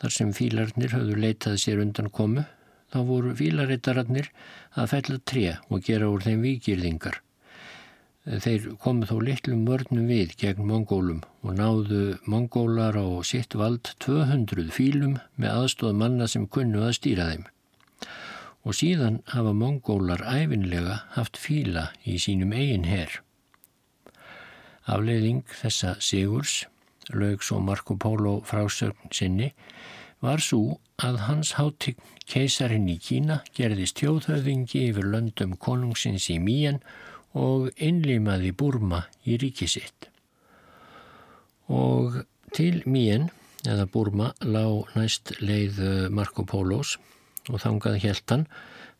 þar 0.00 0.14
sem 0.14 0.32
fílarnir 0.36 0.94
hafðu 0.94 1.16
leitað 1.18 1.60
sér 1.60 1.82
undan 1.82 2.10
komu 2.14 2.44
þá 2.92 2.98
voru 3.08 3.34
fílarittararnir 3.36 4.28
að 4.74 4.92
fella 4.92 5.18
tré 5.30 5.46
og 5.68 5.82
gera 5.84 6.08
úr 6.12 6.24
þeim 6.24 6.44
vikirðingar. 6.46 7.20
Þeir 8.28 8.74
komu 8.82 9.06
þó 9.08 9.14
litlum 9.24 9.62
vörnum 9.64 10.08
við 10.10 10.34
gegn 10.40 10.66
mongólum 10.68 11.22
og 11.40 11.54
náðu 11.56 12.18
mongólar 12.28 12.98
á 13.00 13.06
sitt 13.24 13.56
vald 13.56 13.88
200 14.04 14.68
fílum 14.74 15.14
með 15.40 15.62
aðstóð 15.62 15.94
manna 15.96 16.26
sem 16.28 16.44
kunnu 16.44 16.82
að 16.84 16.98
stýra 16.98 17.30
þeim. 17.30 17.46
Og 18.68 18.76
síðan 18.76 19.22
hafa 19.32 19.54
mongólar 19.56 20.26
æfinlega 20.28 20.98
haft 21.14 21.40
fíla 21.40 21.86
í 22.04 22.18
sínum 22.20 22.52
eigin 22.52 22.84
herr. 22.84 23.22
Afleiðing 24.84 25.48
þessa 25.48 25.94
sigurs, 26.04 26.66
lög 27.08 27.40
svo 27.44 27.62
Marco 27.64 27.96
Polo 27.96 28.42
frásögn 28.44 29.08
sinni, 29.12 29.54
var 30.24 30.42
svo 30.42 30.78
að 30.98 31.20
hans 31.28 31.54
hátign 31.58 31.98
keisarinn 32.28 32.88
í 32.90 32.98
Kína 33.02 33.40
gerðist 33.56 34.00
tjóðhöfðingi 34.00 34.88
yfir 34.90 35.06
löndum 35.12 35.54
konungsins 35.62 36.28
í 36.32 36.38
Mían 36.42 36.80
og 37.38 37.68
innlimaði 37.76 38.52
Burma 38.56 39.04
í 39.24 39.38
ríkisitt. 39.38 40.08
Og 41.68 42.22
til 42.56 42.82
Mían, 42.88 43.28
eða 43.68 43.86
Burma, 43.92 44.32
lág 44.42 44.90
næst 44.96 45.36
leið 45.40 46.10
Marco 46.10 46.44
Polos 46.48 46.96
og 47.48 47.62
þangað 47.62 48.02
heltan 48.02 48.46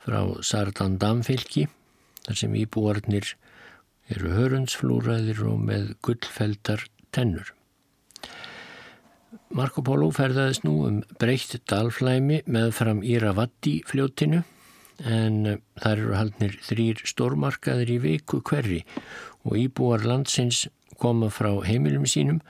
frá 0.05 0.21
Sardandam 0.45 1.25
fylki, 1.27 1.67
þar 2.25 2.43
sem 2.45 2.57
íbúarnir 2.61 3.35
eru 4.13 4.33
hörundsflúræðir 4.37 5.45
og 5.51 5.63
með 5.69 5.95
gullfeldar 6.05 6.87
tennur. 7.13 7.58
Marco 9.53 9.83
Polo 9.85 10.09
ferðaðist 10.15 10.65
nú 10.65 10.75
um 10.87 11.01
breytt 11.21 11.59
dalflæmi 11.69 12.43
með 12.49 12.71
fram 12.77 13.03
Íravatti 13.05 13.79
fljóttinu 13.89 14.43
en 15.05 15.59
þar 15.79 16.03
eru 16.03 16.15
haldnir 16.17 16.57
þrýr 16.65 17.03
stórmarkaðir 17.07 17.93
í 17.93 17.99
viku 18.03 18.41
hverri 18.41 18.81
og 19.45 19.59
íbúar 19.61 20.07
landsins 20.09 20.65
koma 20.99 21.29
frá 21.31 21.51
heimilum 21.67 22.07
sínum 22.11 22.41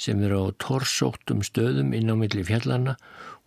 sem 0.00 0.22
eru 0.24 0.46
á 0.46 0.46
torsóttum 0.62 1.42
stöðum 1.44 1.90
inn 1.96 2.12
á 2.12 2.16
milli 2.16 2.44
fjallana 2.46 2.96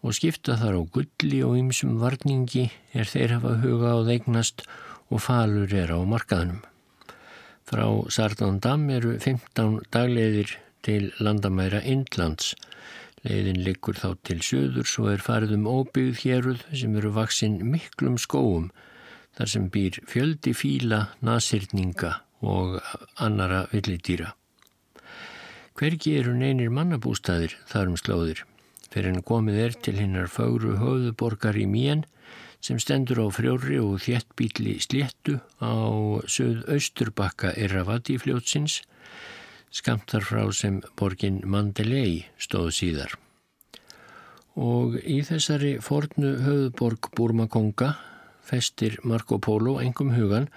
og 0.01 0.17
skipta 0.17 0.57
þar 0.59 0.77
á 0.77 0.81
gulli 0.93 1.41
og 1.45 1.57
ymsum 1.61 1.95
varningi 2.01 2.67
er 2.93 3.09
þeir 3.09 3.37
hafa 3.37 3.55
huga 3.63 3.95
á 3.97 3.99
þeignast 4.07 4.65
og 5.11 5.23
falur 5.23 5.71
er 5.73 5.93
á 5.93 5.99
markaðnum. 6.03 6.61
Frá 7.67 7.85
Sardandam 8.11 8.89
eru 8.91 9.15
15 9.19 9.79
dagleiðir 9.93 10.57
til 10.85 11.11
landamæra 11.21 11.83
Indlands. 11.85 12.55
Leiðin 13.21 13.61
liggur 13.61 13.97
þá 14.01 14.15
til 14.25 14.39
söður 14.41 14.87
svo 14.89 15.09
er 15.11 15.21
farið 15.21 15.55
um 15.59 15.67
óbyggð 15.69 16.23
héruð 16.23 16.63
sem 16.73 16.95
eru 16.97 17.11
vaksinn 17.13 17.59
miklum 17.73 18.17
skóum 18.17 18.71
þar 19.37 19.51
sem 19.53 19.67
býr 19.73 19.99
fjöldi 20.09 20.53
fíla, 20.57 21.11
nasirninga 21.21 22.15
og 22.41 22.79
annara 23.21 23.67
villidýra. 23.71 24.33
Hvergi 25.77 26.17
eru 26.19 26.33
neynir 26.37 26.73
mannabústæðir 26.73 27.55
þar 27.69 27.93
um 27.93 27.99
slóðir 27.99 28.41
fyrir 28.91 29.13
en 29.13 29.23
komið 29.23 29.59
er 29.65 29.77
til 29.85 29.95
hinnar 30.01 30.27
fáru 30.31 30.75
höfðuborgar 30.81 31.57
í 31.57 31.67
Mían 31.69 32.03
sem 32.61 32.79
stendur 32.81 33.21
á 33.23 33.27
frjóri 33.33 33.79
og 33.81 34.01
þjettbíli 34.03 34.75
sléttu 34.83 35.39
á 35.63 35.73
söð-austurbakka 36.29 37.55
Irravati 37.57 38.17
fljótsins, 38.21 38.81
skamtar 39.71 40.25
frá 40.27 40.43
sem 40.53 40.81
borgin 40.99 41.41
Mandalay 41.45 42.25
stóð 42.37 42.71
síðar. 42.77 43.17
Og 44.59 44.97
í 45.01 45.21
þessari 45.23 45.77
fornu 45.81 46.35
höfðborg 46.45 47.11
Burmakonga 47.15 47.95
festir 48.43 48.97
Marco 49.07 49.39
Polo 49.39 49.77
engum 49.79 50.11
hugan 50.15 50.49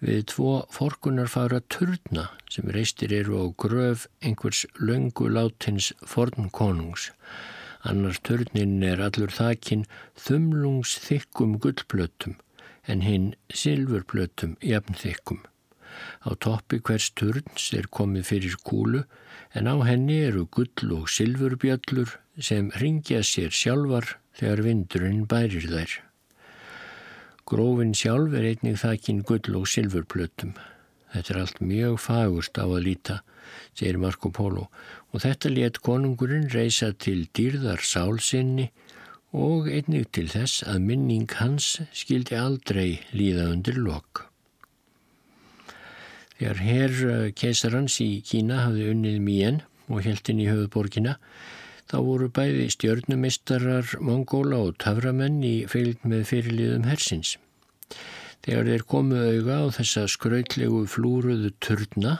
við 0.00 0.26
tvo 0.32 0.52
forkunarfara 0.72 1.60
turna 1.68 2.30
sem 2.48 2.70
reistir 2.70 3.12
eru 3.12 3.42
á 3.42 3.44
gröf 3.58 4.06
einhvers 4.22 4.66
löngu 4.78 5.26
látins 5.28 5.90
fornkonungs 6.06 7.10
Annar 7.80 8.18
törnin 8.20 8.82
er 8.84 9.00
allur 9.00 9.30
þakin 9.32 9.86
þumlungsþykkum 10.20 11.54
gullplötum 11.64 12.34
en 12.84 13.00
hinn 13.06 13.30
silfurplötum 13.48 14.58
jafnþykkum. 14.60 15.40
Á 16.26 16.30
toppi 16.44 16.80
hvers 16.80 17.10
törns 17.18 17.70
er 17.76 17.88
komið 17.90 18.28
fyrir 18.30 18.56
kúlu 18.66 19.04
en 19.54 19.70
á 19.70 19.76
henni 19.86 20.20
eru 20.26 20.46
gull 20.46 20.94
og 20.98 21.08
silfurbjöllur 21.10 22.16
sem 22.50 22.70
ringja 22.82 23.22
sér 23.26 23.54
sjálfar 23.54 24.16
þegar 24.38 24.64
vindurinn 24.66 25.26
bærir 25.30 25.66
þær. 25.70 25.96
Grófin 27.50 27.96
sjálf 27.98 28.36
er 28.38 28.52
einnig 28.52 28.78
þakin 28.78 29.24
gull 29.26 29.56
og 29.58 29.66
silfurplötum. 29.66 30.54
Þetta 31.10 31.34
er 31.34 31.40
allt 31.40 31.60
mjög 31.64 31.98
fagurst 31.98 32.60
á 32.62 32.66
að 32.68 32.84
líta 32.86 33.16
segir 33.74 33.98
Marco 33.98 34.30
Polo, 34.30 34.68
og 35.10 35.24
þetta 35.24 35.52
let 35.52 35.80
konungurinn 35.86 36.48
reysa 36.54 36.92
til 36.92 37.26
dýrðar 37.36 37.82
sálsinni 37.82 38.70
og 39.36 39.70
einnig 39.70 40.10
til 40.14 40.28
þess 40.30 40.64
að 40.66 40.82
minning 40.86 41.30
hans 41.38 41.78
skildi 41.96 42.38
aldrei 42.38 43.00
líða 43.14 43.50
undir 43.54 43.78
lok. 43.78 44.29
Þegar 46.40 46.60
herr 46.64 46.94
eh, 47.04 47.32
keisarans 47.36 47.98
í 48.00 48.22
Kína 48.24 48.62
hafði 48.64 48.86
unnið 48.94 49.16
mýjan 49.20 49.58
og 49.92 50.06
heldin 50.06 50.38
í 50.40 50.46
höfuborgina, 50.48 51.18
þá 51.90 51.96
voru 52.06 52.28
bæði 52.32 52.70
stjörnumistarar, 52.72 53.90
mongóla 54.00 54.62
og 54.64 54.78
taframenn 54.80 55.42
í 55.44 55.66
feild 55.68 56.00
með 56.08 56.22
fyrirliðum 56.30 56.86
hersins. 56.88 57.34
Þegar 58.40 58.70
þeir 58.70 58.84
komu 58.88 59.20
auga 59.20 59.58
á 59.60 59.64
þessa 59.76 60.06
skrautlegu 60.08 60.86
flúruðu 60.88 61.52
turna 61.60 62.14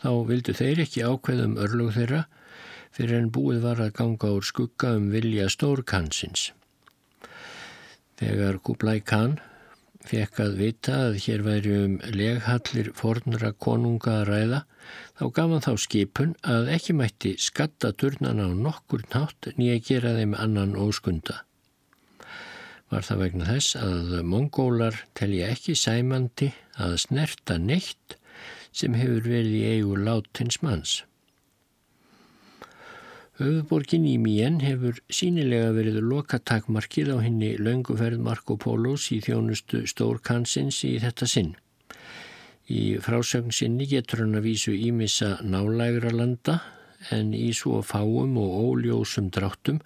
þá 0.00 0.10
vildu 0.30 0.54
þeir 0.56 0.80
ekki 0.86 1.04
ákveðum 1.04 1.58
örlug 1.60 1.92
þeirra 1.98 2.22
fyrir 2.96 3.18
en 3.18 3.28
búið 3.36 3.60
var 3.66 3.84
að 3.84 3.92
ganga 4.00 4.32
úr 4.32 4.48
skugga 4.48 4.94
um 4.96 5.10
vilja 5.12 5.50
stórkansins. 5.52 6.54
Þegar 8.16 8.62
Kublai 8.64 9.02
Khan 9.04 9.36
fekk 10.06 10.40
að 10.44 10.54
vita 10.60 10.94
að 11.08 11.18
hér 11.24 11.42
væri 11.46 11.74
um 11.84 11.96
leghallir 12.14 12.92
fornra 12.96 13.50
konunga 13.52 14.20
að 14.20 14.28
ræða, 14.28 14.60
þá 15.18 15.24
gaf 15.38 15.52
hann 15.54 15.64
þá 15.66 15.72
skipun 15.84 16.34
að 16.54 16.70
ekki 16.76 16.96
mætti 16.96 17.34
skatta 17.42 17.92
turnana 17.92 18.46
á 18.46 18.52
nokkur 18.54 19.04
nátt 19.12 19.50
nýja 19.58 19.80
gera 19.90 20.14
þeim 20.18 20.36
annan 20.38 20.76
óskunda. 20.78 21.42
Var 22.88 23.04
það 23.04 23.22
vegna 23.24 23.50
þess 23.50 23.76
að 23.76 24.14
mongólar 24.24 25.02
telja 25.18 25.50
ekki 25.52 25.74
sæmandi 25.76 26.52
að 26.80 26.96
snerta 27.04 27.58
neitt 27.60 28.16
sem 28.72 28.94
hefur 28.96 29.26
verið 29.26 29.58
í 29.58 29.66
eigu 29.74 29.98
látins 29.98 30.62
manns. 30.64 31.02
Höfuborgin 33.38 34.02
í 34.02 34.16
Mien 34.18 34.56
hefur 34.58 34.96
sínilega 35.14 35.68
verið 35.76 36.00
lokatakmarkið 36.10 37.10
á 37.14 37.16
henni 37.22 37.52
launguferð 37.62 38.18
Marco 38.26 38.56
Polos 38.58 39.04
í 39.14 39.20
þjónustu 39.22 39.84
Stórkansins 39.86 40.80
í 40.88 40.96
þetta 40.98 41.28
sinn. 41.30 41.52
Í 42.66 42.98
frásögn 42.98 43.54
sinni 43.54 43.86
getur 43.86 44.24
hann 44.24 44.34
að 44.40 44.48
vísu 44.48 44.74
ímissa 44.74 45.36
nálægra 45.46 46.10
landa 46.16 46.56
en 47.14 47.30
í 47.30 47.52
svo 47.54 47.78
fáum 47.86 48.34
og 48.42 48.58
óljósum 48.72 49.30
dráttum 49.30 49.78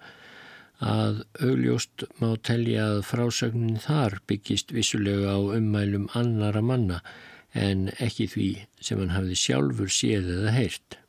að 0.81 1.21
augljóst 1.45 2.07
má 2.17 2.33
telja 2.41 2.89
að 2.95 3.03
frásögnin 3.11 3.77
þar 3.85 4.17
byggist 4.25 4.73
vissulega 4.73 5.37
á 5.37 5.39
ummælum 5.59 6.09
annara 6.17 6.65
manna 6.65 7.03
en 7.53 7.85
ekki 8.01 8.27
því 8.33 8.49
sem 8.81 8.97
hann 8.97 9.13
hafði 9.13 9.37
sjálfur 9.45 9.93
séð 9.93 10.33
eða 10.39 10.57
heyrt. 10.57 11.02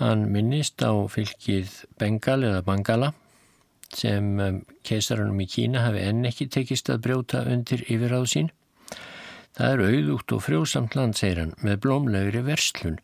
Hann 0.00 0.28
minnist 0.32 0.80
á 0.80 0.92
fylgið 1.12 1.82
Bengal 2.00 2.40
eða 2.48 2.64
Bangala 2.64 3.12
sem 3.92 4.38
um, 4.40 4.62
keisarunum 4.88 5.42
í 5.44 5.50
Kína 5.52 5.84
hafi 5.84 6.00
enn 6.06 6.24
ekki 6.24 6.48
tekist 6.48 6.88
að 6.88 7.02
brjóta 7.06 7.42
undir 7.44 7.84
yfiráð 7.92 8.30
sín 8.32 8.52
Það 9.52 9.72
er 9.72 9.80
auðútt 9.84 10.32
og 10.32 10.44
frjósamt 10.46 10.94
land, 10.96 11.16
segir 11.18 11.42
hann, 11.42 11.50
með 11.60 11.82
blómlegri 11.84 12.40
verslun. 12.46 12.96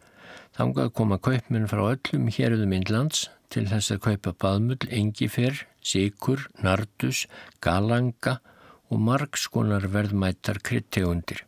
Þangað 0.57 0.95
koma 0.97 1.19
kaupmenn 1.21 1.69
frá 1.69 1.83
öllum 1.91 2.31
hérðum 2.33 2.73
innlands 2.73 3.27
til 3.53 3.67
þess 3.69 3.93
að 3.93 4.01
kaupa 4.07 4.33
baðmull, 4.45 4.89
engifer, 4.89 5.61
sikur, 5.85 6.47
nardus, 6.65 7.27
galanga 7.65 8.39
og 8.89 9.05
margskonar 9.05 9.91
verðmættar 9.93 10.63
kryttegundir. 10.65 11.45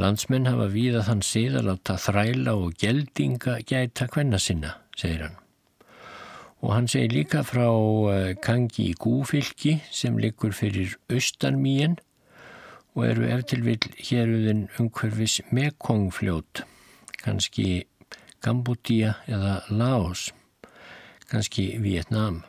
Landsmenn 0.00 0.48
hafa 0.48 0.70
víða 0.72 1.02
þann 1.04 1.20
síð 1.26 1.58
að 1.60 1.66
láta 1.68 1.98
þræla 2.00 2.54
og 2.56 2.76
geldinga 2.80 3.58
gæta 3.68 4.06
hvenna 4.12 4.38
sinna, 4.40 4.76
segir 4.96 5.26
hann. 5.26 5.36
Og 6.62 6.72
hann 6.72 6.88
segir 6.88 7.12
líka 7.12 7.42
frá 7.44 7.66
eh, 8.12 8.32
Kangi 8.40 8.88
í 8.92 8.96
Gúfylki 8.96 9.80
sem 9.92 10.16
likur 10.22 10.54
fyrir 10.56 10.94
austanmíinn 11.12 11.98
og 12.94 13.04
eru 13.08 13.26
eftir 13.34 13.64
vil 13.66 13.80
héruðin 13.98 14.68
umhverfis 14.80 15.40
Mekongfljót, 15.52 16.64
kannski 17.24 17.84
Kambodía 18.42 19.18
eða 19.28 19.60
Laos, 19.70 20.30
kannski 21.28 21.76
Vietnám. 21.82 22.42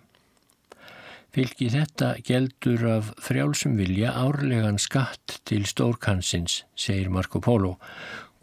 Fylgi 1.34 1.66
þetta 1.74 2.12
geldur 2.22 2.84
af 2.86 3.08
frjálsum 3.26 3.74
vilja 3.80 4.12
árlegan 4.14 4.76
skatt 4.78 5.40
til 5.50 5.64
stórkansins, 5.66 6.60
segir 6.78 7.10
Marco 7.10 7.40
Polo. 7.42 7.72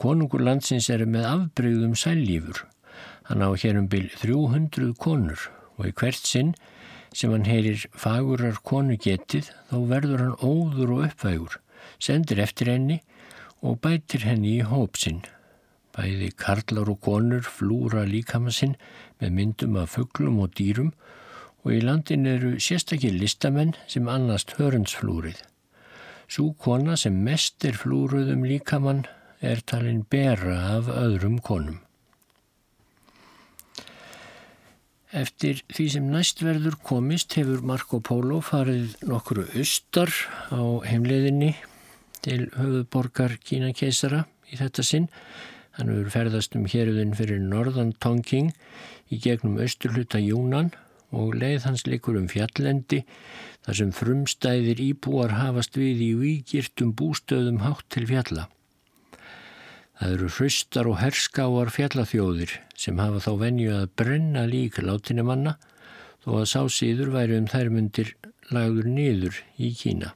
Konungur 0.02 0.42
landsins 0.42 0.88
eru 0.90 1.06
með 1.06 1.28
afbreyðum 1.28 1.92
sælífur. 1.94 2.64
Hann 3.28 3.44
á 3.46 3.54
hérum 3.54 3.86
byl 3.92 4.08
300 4.18 4.90
konur 4.98 5.44
og 5.78 5.86
í 5.86 5.92
hvert 6.00 6.26
sinn 6.26 6.50
sem 7.14 7.30
hann 7.30 7.46
heyrir 7.46 7.86
fagurar 7.94 8.58
konu 8.66 8.98
getið 8.98 9.52
þá 9.70 9.76
verður 9.92 10.24
hann 10.24 10.42
óður 10.42 10.94
og 10.96 11.06
uppvægur 11.12 11.60
sendir 12.02 12.42
eftir 12.42 12.72
henni 12.74 12.98
og 13.62 13.78
bætir 13.86 14.26
henni 14.26 14.56
í 14.56 14.66
hópsinn. 14.66 15.22
Bæði 15.94 16.34
karlar 16.34 16.90
og 16.90 16.98
konur 17.06 17.46
flúra 17.46 18.02
líkamassinn 18.02 18.74
með 19.22 19.38
myndum 19.38 19.78
af 19.78 19.94
fugglum 19.94 20.42
og 20.42 20.58
dýrum 20.58 20.90
og 21.64 21.74
í 21.76 21.80
landin 21.84 22.26
eru 22.26 22.54
sérstakir 22.62 23.12
listamenn 23.16 23.74
sem 23.90 24.08
annast 24.08 24.56
hörnsflúrið. 24.58 25.38
Sú 26.30 26.52
kona 26.54 26.96
sem 26.96 27.16
mest 27.26 27.64
er 27.66 27.76
flúruðum 27.76 28.44
líkamann 28.46 29.04
er 29.40 29.60
talin 29.66 30.04
bera 30.08 30.56
af 30.76 30.90
öðrum 30.92 31.40
konum. 31.42 31.80
Eftir 35.10 35.64
því 35.74 35.86
sem 35.90 36.04
næstverður 36.06 36.76
komist 36.86 37.34
hefur 37.34 37.64
Marco 37.66 37.98
Polo 37.98 38.38
farið 38.46 38.94
nokkru 39.10 39.42
austar 39.58 40.12
á 40.54 40.62
heimleiðinni 40.86 41.56
til 42.22 42.44
höfuborgar 42.54 43.34
Kína 43.42 43.72
keisara 43.74 44.22
í 44.52 44.60
þetta 44.60 44.84
sinn. 44.86 45.08
Hann 45.74 45.90
hefur 45.90 46.12
ferðast 46.14 46.54
um 46.54 46.68
héruðin 46.70 47.16
fyrir 47.18 47.42
norðan 47.42 47.90
Tongking 47.98 48.52
í 49.10 49.18
gegnum 49.18 49.58
austurluta 49.58 50.22
Júnan 50.22 50.70
og 51.10 51.34
leið 51.40 51.66
hans 51.66 51.86
likur 51.88 52.18
um 52.20 52.28
fjallendi 52.30 53.02
þar 53.66 53.78
sem 53.80 53.92
frumstæðir 53.94 54.82
íbúar 54.84 55.36
hafast 55.38 55.76
við 55.78 56.04
í 56.06 56.10
výgirtum 56.20 56.94
bústöðum 56.96 57.60
hátt 57.64 57.86
til 57.92 58.06
fjalla. 58.10 58.46
Það 60.00 60.14
eru 60.16 60.30
hraustar 60.36 60.88
og 60.88 61.00
herskáar 61.02 61.72
fjallathjóðir 61.74 62.54
sem 62.78 63.02
hafa 63.02 63.20
þá 63.26 63.32
venju 63.42 63.74
að 63.76 63.90
brenna 64.00 64.46
lík 64.48 64.80
látinumanna 64.80 65.58
þó 66.24 66.30
að 66.40 66.48
sá 66.54 66.62
síður 66.72 67.12
væri 67.18 67.36
um 67.40 67.50
þær 67.50 67.74
myndir 67.74 68.14
lagður 68.50 68.88
niður 68.88 69.42
í 69.60 69.74
Kína 69.76 70.14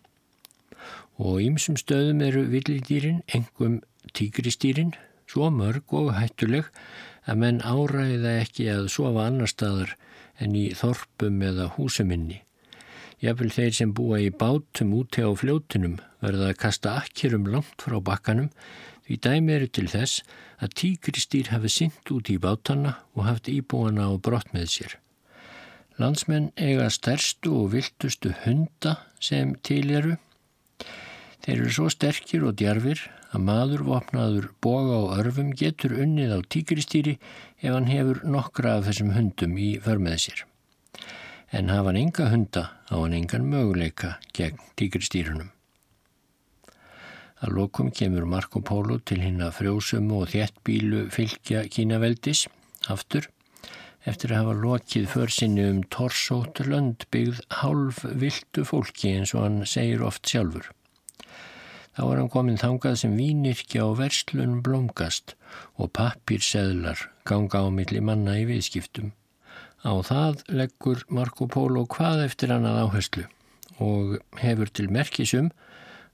og 1.19 1.43
ímsum 1.45 1.77
stöðum 1.79 2.23
eru 2.27 2.43
villidýrin, 2.51 3.23
engum 3.31 3.81
tíkristýrin, 4.19 4.95
svo 5.31 5.51
mörg 5.51 5.93
og 5.95 6.15
hættuleg 6.17 6.67
að 7.25 7.41
menn 7.41 7.61
áræða 7.63 8.39
ekki 8.43 8.67
að 8.73 8.91
sofa 8.93 9.29
annar 9.29 9.51
staðar 9.51 9.95
en 10.43 10.57
í 10.59 10.65
þorpum 10.77 11.43
eða 11.45 11.69
húsuminni. 11.77 12.41
Jáfnvel 13.23 13.53
þeir 13.55 13.77
sem 13.79 13.93
búa 13.97 14.19
í 14.21 14.33
bátum 14.35 14.93
úti 14.99 15.23
á 15.25 15.31
fljótunum 15.33 15.97
verða 16.21 16.51
að 16.51 16.59
kasta 16.65 16.97
akkerum 17.01 17.47
langt 17.49 17.85
frá 17.85 17.97
bakkanum 18.03 18.51
því 19.07 19.19
dæmi 19.27 19.55
eru 19.55 19.69
til 19.69 19.87
þess 19.93 20.25
að 20.59 20.75
tíkristýr 20.81 21.53
hafi 21.53 21.71
synt 21.73 22.13
út 22.13 22.31
í 22.33 22.37
bátana 22.41 22.99
og 23.15 23.29
haft 23.29 23.51
íbúana 23.53 24.09
á 24.09 24.13
brott 24.19 24.53
með 24.57 24.69
sér. 24.75 24.99
Landsmenn 26.01 26.51
eiga 26.59 26.89
stærstu 26.91 27.53
og 27.63 27.73
viltustu 27.77 28.35
hunda 28.45 28.97
sem 29.23 29.55
til 29.63 29.87
eru 29.95 30.17
Þeir 31.45 31.59
eru 31.61 31.71
svo 31.77 31.91
sterkir 31.93 32.45
og 32.49 32.55
djarfir 32.57 33.01
að 33.37 33.43
maður 33.45 33.83
vopnaður 33.85 34.47
boga 34.65 34.95
og 35.03 35.11
örfum 35.19 35.51
getur 35.61 35.93
unnið 36.01 36.31
á 36.33 36.39
tíkristýri 36.55 37.19
ef 37.61 37.67
hann 37.69 37.89
hefur 37.91 38.23
nokkra 38.25 38.79
af 38.79 38.87
þessum 38.87 39.11
hundum 39.13 39.59
í 39.61 39.75
förmið 39.85 40.15
sér. 40.23 40.39
En 41.53 41.69
hafa 41.69 41.91
hann 41.91 41.99
enga 42.01 42.31
hunda 42.33 42.63
á 42.89 42.95
hann 42.97 43.17
engan 43.19 43.45
möguleika 43.51 44.15
gegn 44.39 44.63
tíkristýrunum. 44.81 45.51
Að 47.45 47.53
lokum 47.59 47.91
kemur 47.93 48.25
Marco 48.25 48.63
Polo 48.65 48.97
til 49.05 49.21
hinn 49.21 49.43
að 49.45 49.59
frjósumu 49.59 50.23
og 50.23 50.31
þéttbílu 50.33 51.03
fylgja 51.13 51.67
kínaveldis 51.69 52.47
aftur 52.89 53.29
eftir 54.09 54.33
að 54.33 54.41
hafa 54.41 54.55
lokið 54.63 55.11
försinni 55.13 55.69
um 55.75 55.85
torsóttur 55.93 56.73
lönd 56.73 57.05
byggð 57.13 57.45
hálf 57.61 58.01
viltu 58.25 58.65
fólki 58.65 59.13
eins 59.19 59.35
og 59.37 59.45
hann 59.45 59.61
segir 59.69 60.07
oft 60.09 60.25
sjálfur. 60.33 60.71
Þá 61.95 62.03
er 62.05 62.19
hann 62.19 62.31
komin 62.33 62.59
þangað 62.59 62.97
sem 63.05 63.13
vínirkja 63.15 63.85
og 63.87 63.99
verslun 64.01 64.59
blómgast 64.67 65.37
og 65.79 65.93
pappirseðlar 65.95 67.05
ganga 67.29 67.63
á 67.63 67.69
milli 67.71 68.03
manna 68.03 68.35
í 68.41 68.49
viðskiptum. 68.49 69.13
Á 69.87 69.93
það 70.03 70.43
leggur 70.49 71.05
Marco 71.13 71.47
Polo 71.47 71.85
hvað 71.87 72.25
eftir 72.25 72.55
annað 72.55 72.81
áherslu 72.87 73.29
og 73.85 74.17
hefur 74.41 74.73
til 74.75 74.89
merkisum 74.91 75.53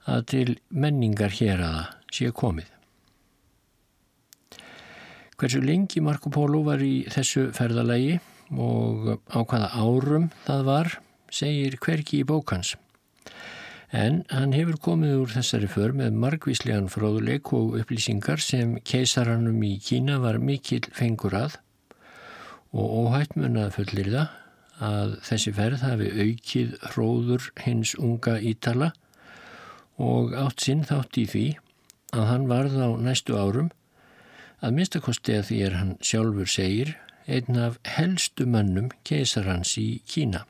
að 0.09 0.21
til 0.33 0.47
menningar 0.69 1.33
hér 1.33 1.63
aða 1.65 1.83
sé 2.13 2.29
komið. 2.35 2.69
Hversu 5.41 5.61
lengi 5.65 6.03
Marco 6.05 6.29
Polo 6.29 6.61
var 6.67 6.83
í 6.85 7.07
þessu 7.09 7.47
ferðalagi 7.57 8.19
og 8.53 9.15
á 9.33 9.39
hvaða 9.41 9.71
árum 9.73 10.29
það 10.45 10.67
var 10.67 10.93
segir 11.33 11.79
hverki 11.81 12.21
í 12.21 12.27
bókans. 12.27 12.75
En 13.91 14.21
hann 14.31 14.53
hefur 14.55 14.77
komið 14.79 15.17
úr 15.19 15.31
þessari 15.33 15.67
för 15.67 15.91
með 15.91 16.15
margvíslegan 16.15 16.85
fróðuleik 16.87 17.49
og 17.57 17.73
upplýsingar 17.81 18.39
sem 18.39 18.77
keisaranum 18.87 19.57
í 19.67 19.73
Kína 19.83 20.21
var 20.23 20.37
mikill 20.39 20.85
fengur 20.95 21.35
að. 21.35 21.57
Og 22.71 22.93
óhætt 23.01 23.35
mun 23.35 23.59
að 23.59 23.73
fullir 23.75 24.07
það 24.13 24.37
að 24.91 25.17
þessi 25.27 25.53
ferð 25.57 25.83
hafi 25.83 26.07
aukið 26.23 26.77
hróður 26.93 27.49
hins 27.65 27.91
unga 27.99 28.37
Ítala 28.39 28.93
og 29.99 30.31
átt 30.39 30.63
sinn 30.63 30.87
þátt 30.87 31.19
í 31.19 31.25
því 31.33 31.45
að 32.15 32.25
hann 32.31 32.47
varð 32.47 32.79
á 32.79 32.89
næstu 32.95 33.35
árum. 33.35 33.73
Að 34.63 34.77
minnstakosti 34.77 35.35
að 35.35 35.49
því 35.49 35.59
er 35.67 35.77
hann 35.81 35.93
sjálfur 35.99 36.47
segir 36.47 36.95
einn 37.27 37.59
af 37.59 37.75
helstu 37.97 38.47
mannum 38.47 38.87
keisarans 39.03 39.75
í 39.83 39.99
Kína 40.07 40.45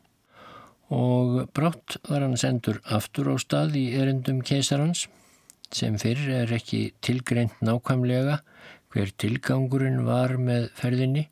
og 0.92 1.48
brátt 1.56 1.98
var 2.10 2.26
hann 2.26 2.38
sendur 2.38 2.82
aftur 2.84 3.32
á 3.32 3.36
stað 3.40 3.78
í 3.80 3.86
erindum 3.96 4.42
keisarans. 4.44 5.08
Sem 5.72 5.96
fyrir 5.96 6.34
er 6.44 6.52
ekki 6.52 6.92
tilgreint 7.00 7.56
nákvæmlega 7.64 8.42
hver 8.92 9.14
tilgangurinn 9.24 10.04
var 10.04 10.36
með 10.36 10.68
ferðinni. 10.76 11.30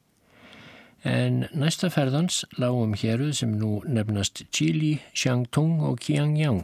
En 1.03 1.45
næsta 1.55 1.89
ferðans 1.91 2.45
lágum 2.59 2.95
héruð 2.95 3.35
sem 3.39 3.51
nú 3.59 3.79
nefnast 3.87 4.45
Chili, 4.55 4.99
Xiangtung 5.15 5.79
og 5.83 5.99
Qiangyang. 6.03 6.63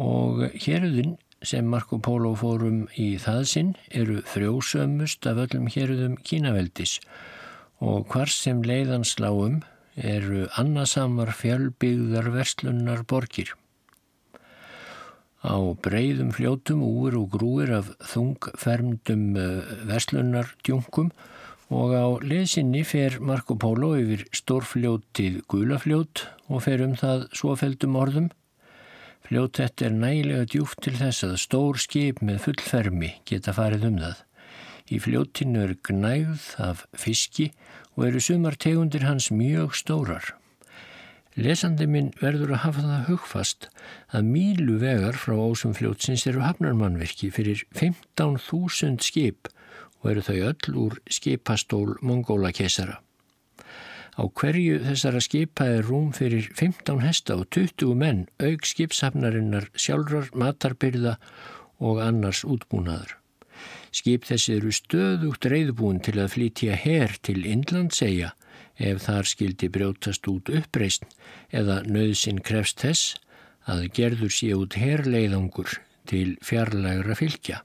Og 0.00 0.44
héruðin 0.52 1.16
sem 1.44 1.68
Marco 1.68 1.98
Polo 2.00 2.32
fórum 2.36 2.86
í 2.96 3.14
það 3.20 3.42
sinn 3.48 3.74
eru 3.92 4.20
frjósömmust 4.28 5.28
af 5.28 5.40
öllum 5.46 5.68
héruðum 5.72 6.16
kínaveldis. 6.24 6.98
Og 7.84 8.08
hvar 8.12 8.32
sem 8.32 8.62
leiðansláum 8.64 9.62
eru 9.96 10.46
annasamar 10.58 11.32
fjölbyggðar 11.36 12.30
verslunar 12.34 13.04
borgir. 13.06 13.54
Á 15.44 15.60
breyðum 15.84 16.32
fljótum 16.32 16.80
úr 16.82 17.18
og 17.20 17.34
grúir 17.34 17.70
af 17.76 17.90
þungfermdum 18.14 19.24
eh, 19.36 19.74
verslunardjungum 19.90 21.10
og 21.74 21.92
á 21.92 22.06
leðsinni 22.24 22.80
fer 22.88 23.18
Marco 23.20 23.56
Polo 23.60 23.92
yfir 24.00 24.24
stórfljótið 24.32 25.42
Gulafljót 25.48 26.24
og 26.48 26.64
fer 26.64 26.80
um 26.84 26.96
það 26.96 27.28
svofeldum 27.36 27.98
orðum. 28.00 28.30
Fljót 29.24 29.60
þetta 29.60 29.86
er 29.86 29.98
nægilega 30.00 30.48
djúft 30.52 30.80
til 30.84 30.96
þess 30.96 31.24
að 31.28 31.38
stór 31.44 31.80
skip 31.80 32.20
með 32.24 32.42
fullfermi 32.44 33.12
geta 33.28 33.54
farið 33.56 33.88
um 33.90 34.00
það. 34.00 34.18
Í 34.92 34.98
fljóttinu 35.00 35.62
er 35.64 35.76
gnægð 35.88 36.48
af 36.60 36.84
fiski 36.92 37.50
og 37.94 38.08
eru 38.08 38.20
sumar 38.20 38.56
tegundir 38.58 39.06
hans 39.06 39.30
mjög 39.30 39.76
stórar. 39.78 40.34
Lesandi 41.34 41.86
minn 41.90 42.12
verður 42.20 42.52
að 42.54 42.62
hafa 42.62 42.82
það 42.84 43.06
hugfast 43.08 43.66
að 44.14 44.28
mílu 44.34 44.76
vegar 44.78 45.16
frá 45.18 45.34
ásum 45.34 45.72
fljótsins 45.74 46.26
eru 46.30 46.44
hafnarmannverki 46.44 47.32
fyrir 47.34 47.64
15.000 47.74 49.02
skip 49.02 49.50
og 50.02 50.12
eru 50.12 50.22
þau 50.22 50.38
öll 50.52 50.78
úr 50.84 51.00
skipastól 51.10 51.96
Mongóla 52.02 52.52
kesara. 52.54 53.00
Á 54.14 54.22
hverju 54.30 54.78
þessara 54.84 55.24
skipa 55.24 55.66
er 55.66 55.82
rúm 55.88 56.12
fyrir 56.14 56.46
15 56.54 57.02
hesta 57.02 57.34
og 57.40 57.48
20 57.50 57.98
menn 57.98 58.22
auk 58.38 58.68
skipshafnarinnar 58.70 59.72
sjálfrar 59.74 60.30
matarbyrða 60.38 61.16
og 61.82 61.98
annars 62.04 62.44
útbúnaður. 62.46 63.16
Skip 63.94 64.26
þessi 64.28 64.56
eru 64.58 64.72
stöðugt 64.74 65.46
reyðbúin 65.50 66.00
til 66.04 66.16
að 66.18 66.32
flytja 66.34 66.78
her 66.78 67.14
til 67.22 67.44
Indlandsegja 67.46 68.32
ef 68.82 69.04
þar 69.06 69.28
skildi 69.30 69.68
brjótast 69.70 70.26
út 70.30 70.50
uppreist 70.50 71.04
eða 71.54 71.82
nöðsin 71.86 72.40
krefst 72.42 72.82
þess 72.82 73.14
að 73.70 73.86
gerður 73.96 74.32
sé 74.34 74.50
út 74.56 74.76
herleiðangur 74.76 75.78
til 76.10 76.34
fjarlægra 76.44 77.16
fylgja. 77.16 77.62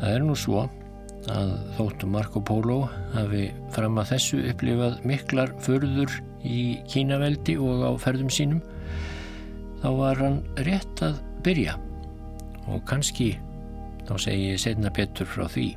Það 0.00 0.14
er 0.14 0.24
nú 0.24 0.36
svo 0.38 0.66
að 1.28 1.50
þóttu 1.76 2.08
Marco 2.08 2.40
Polo 2.40 2.78
hafi 3.14 3.48
fram 3.74 3.98
að 4.00 4.14
þessu 4.14 4.40
upplifað 4.52 5.00
miklar 5.08 5.52
förður 5.60 6.14
í 6.46 6.80
Kínaveldi 6.88 7.58
og 7.60 7.84
á 7.84 7.92
ferðum 8.00 8.30
sínum 8.32 8.62
þá 9.82 9.88
var 9.98 10.22
hann 10.22 10.40
rétt 10.64 11.02
að 11.04 11.20
byrja 11.44 11.76
og 12.70 12.82
kannski 12.88 13.34
þá 14.10 14.16
segi 14.18 14.50
ég 14.50 14.58
setna 14.58 14.90
betur 14.90 15.28
frá 15.30 15.46
því. 15.46 15.68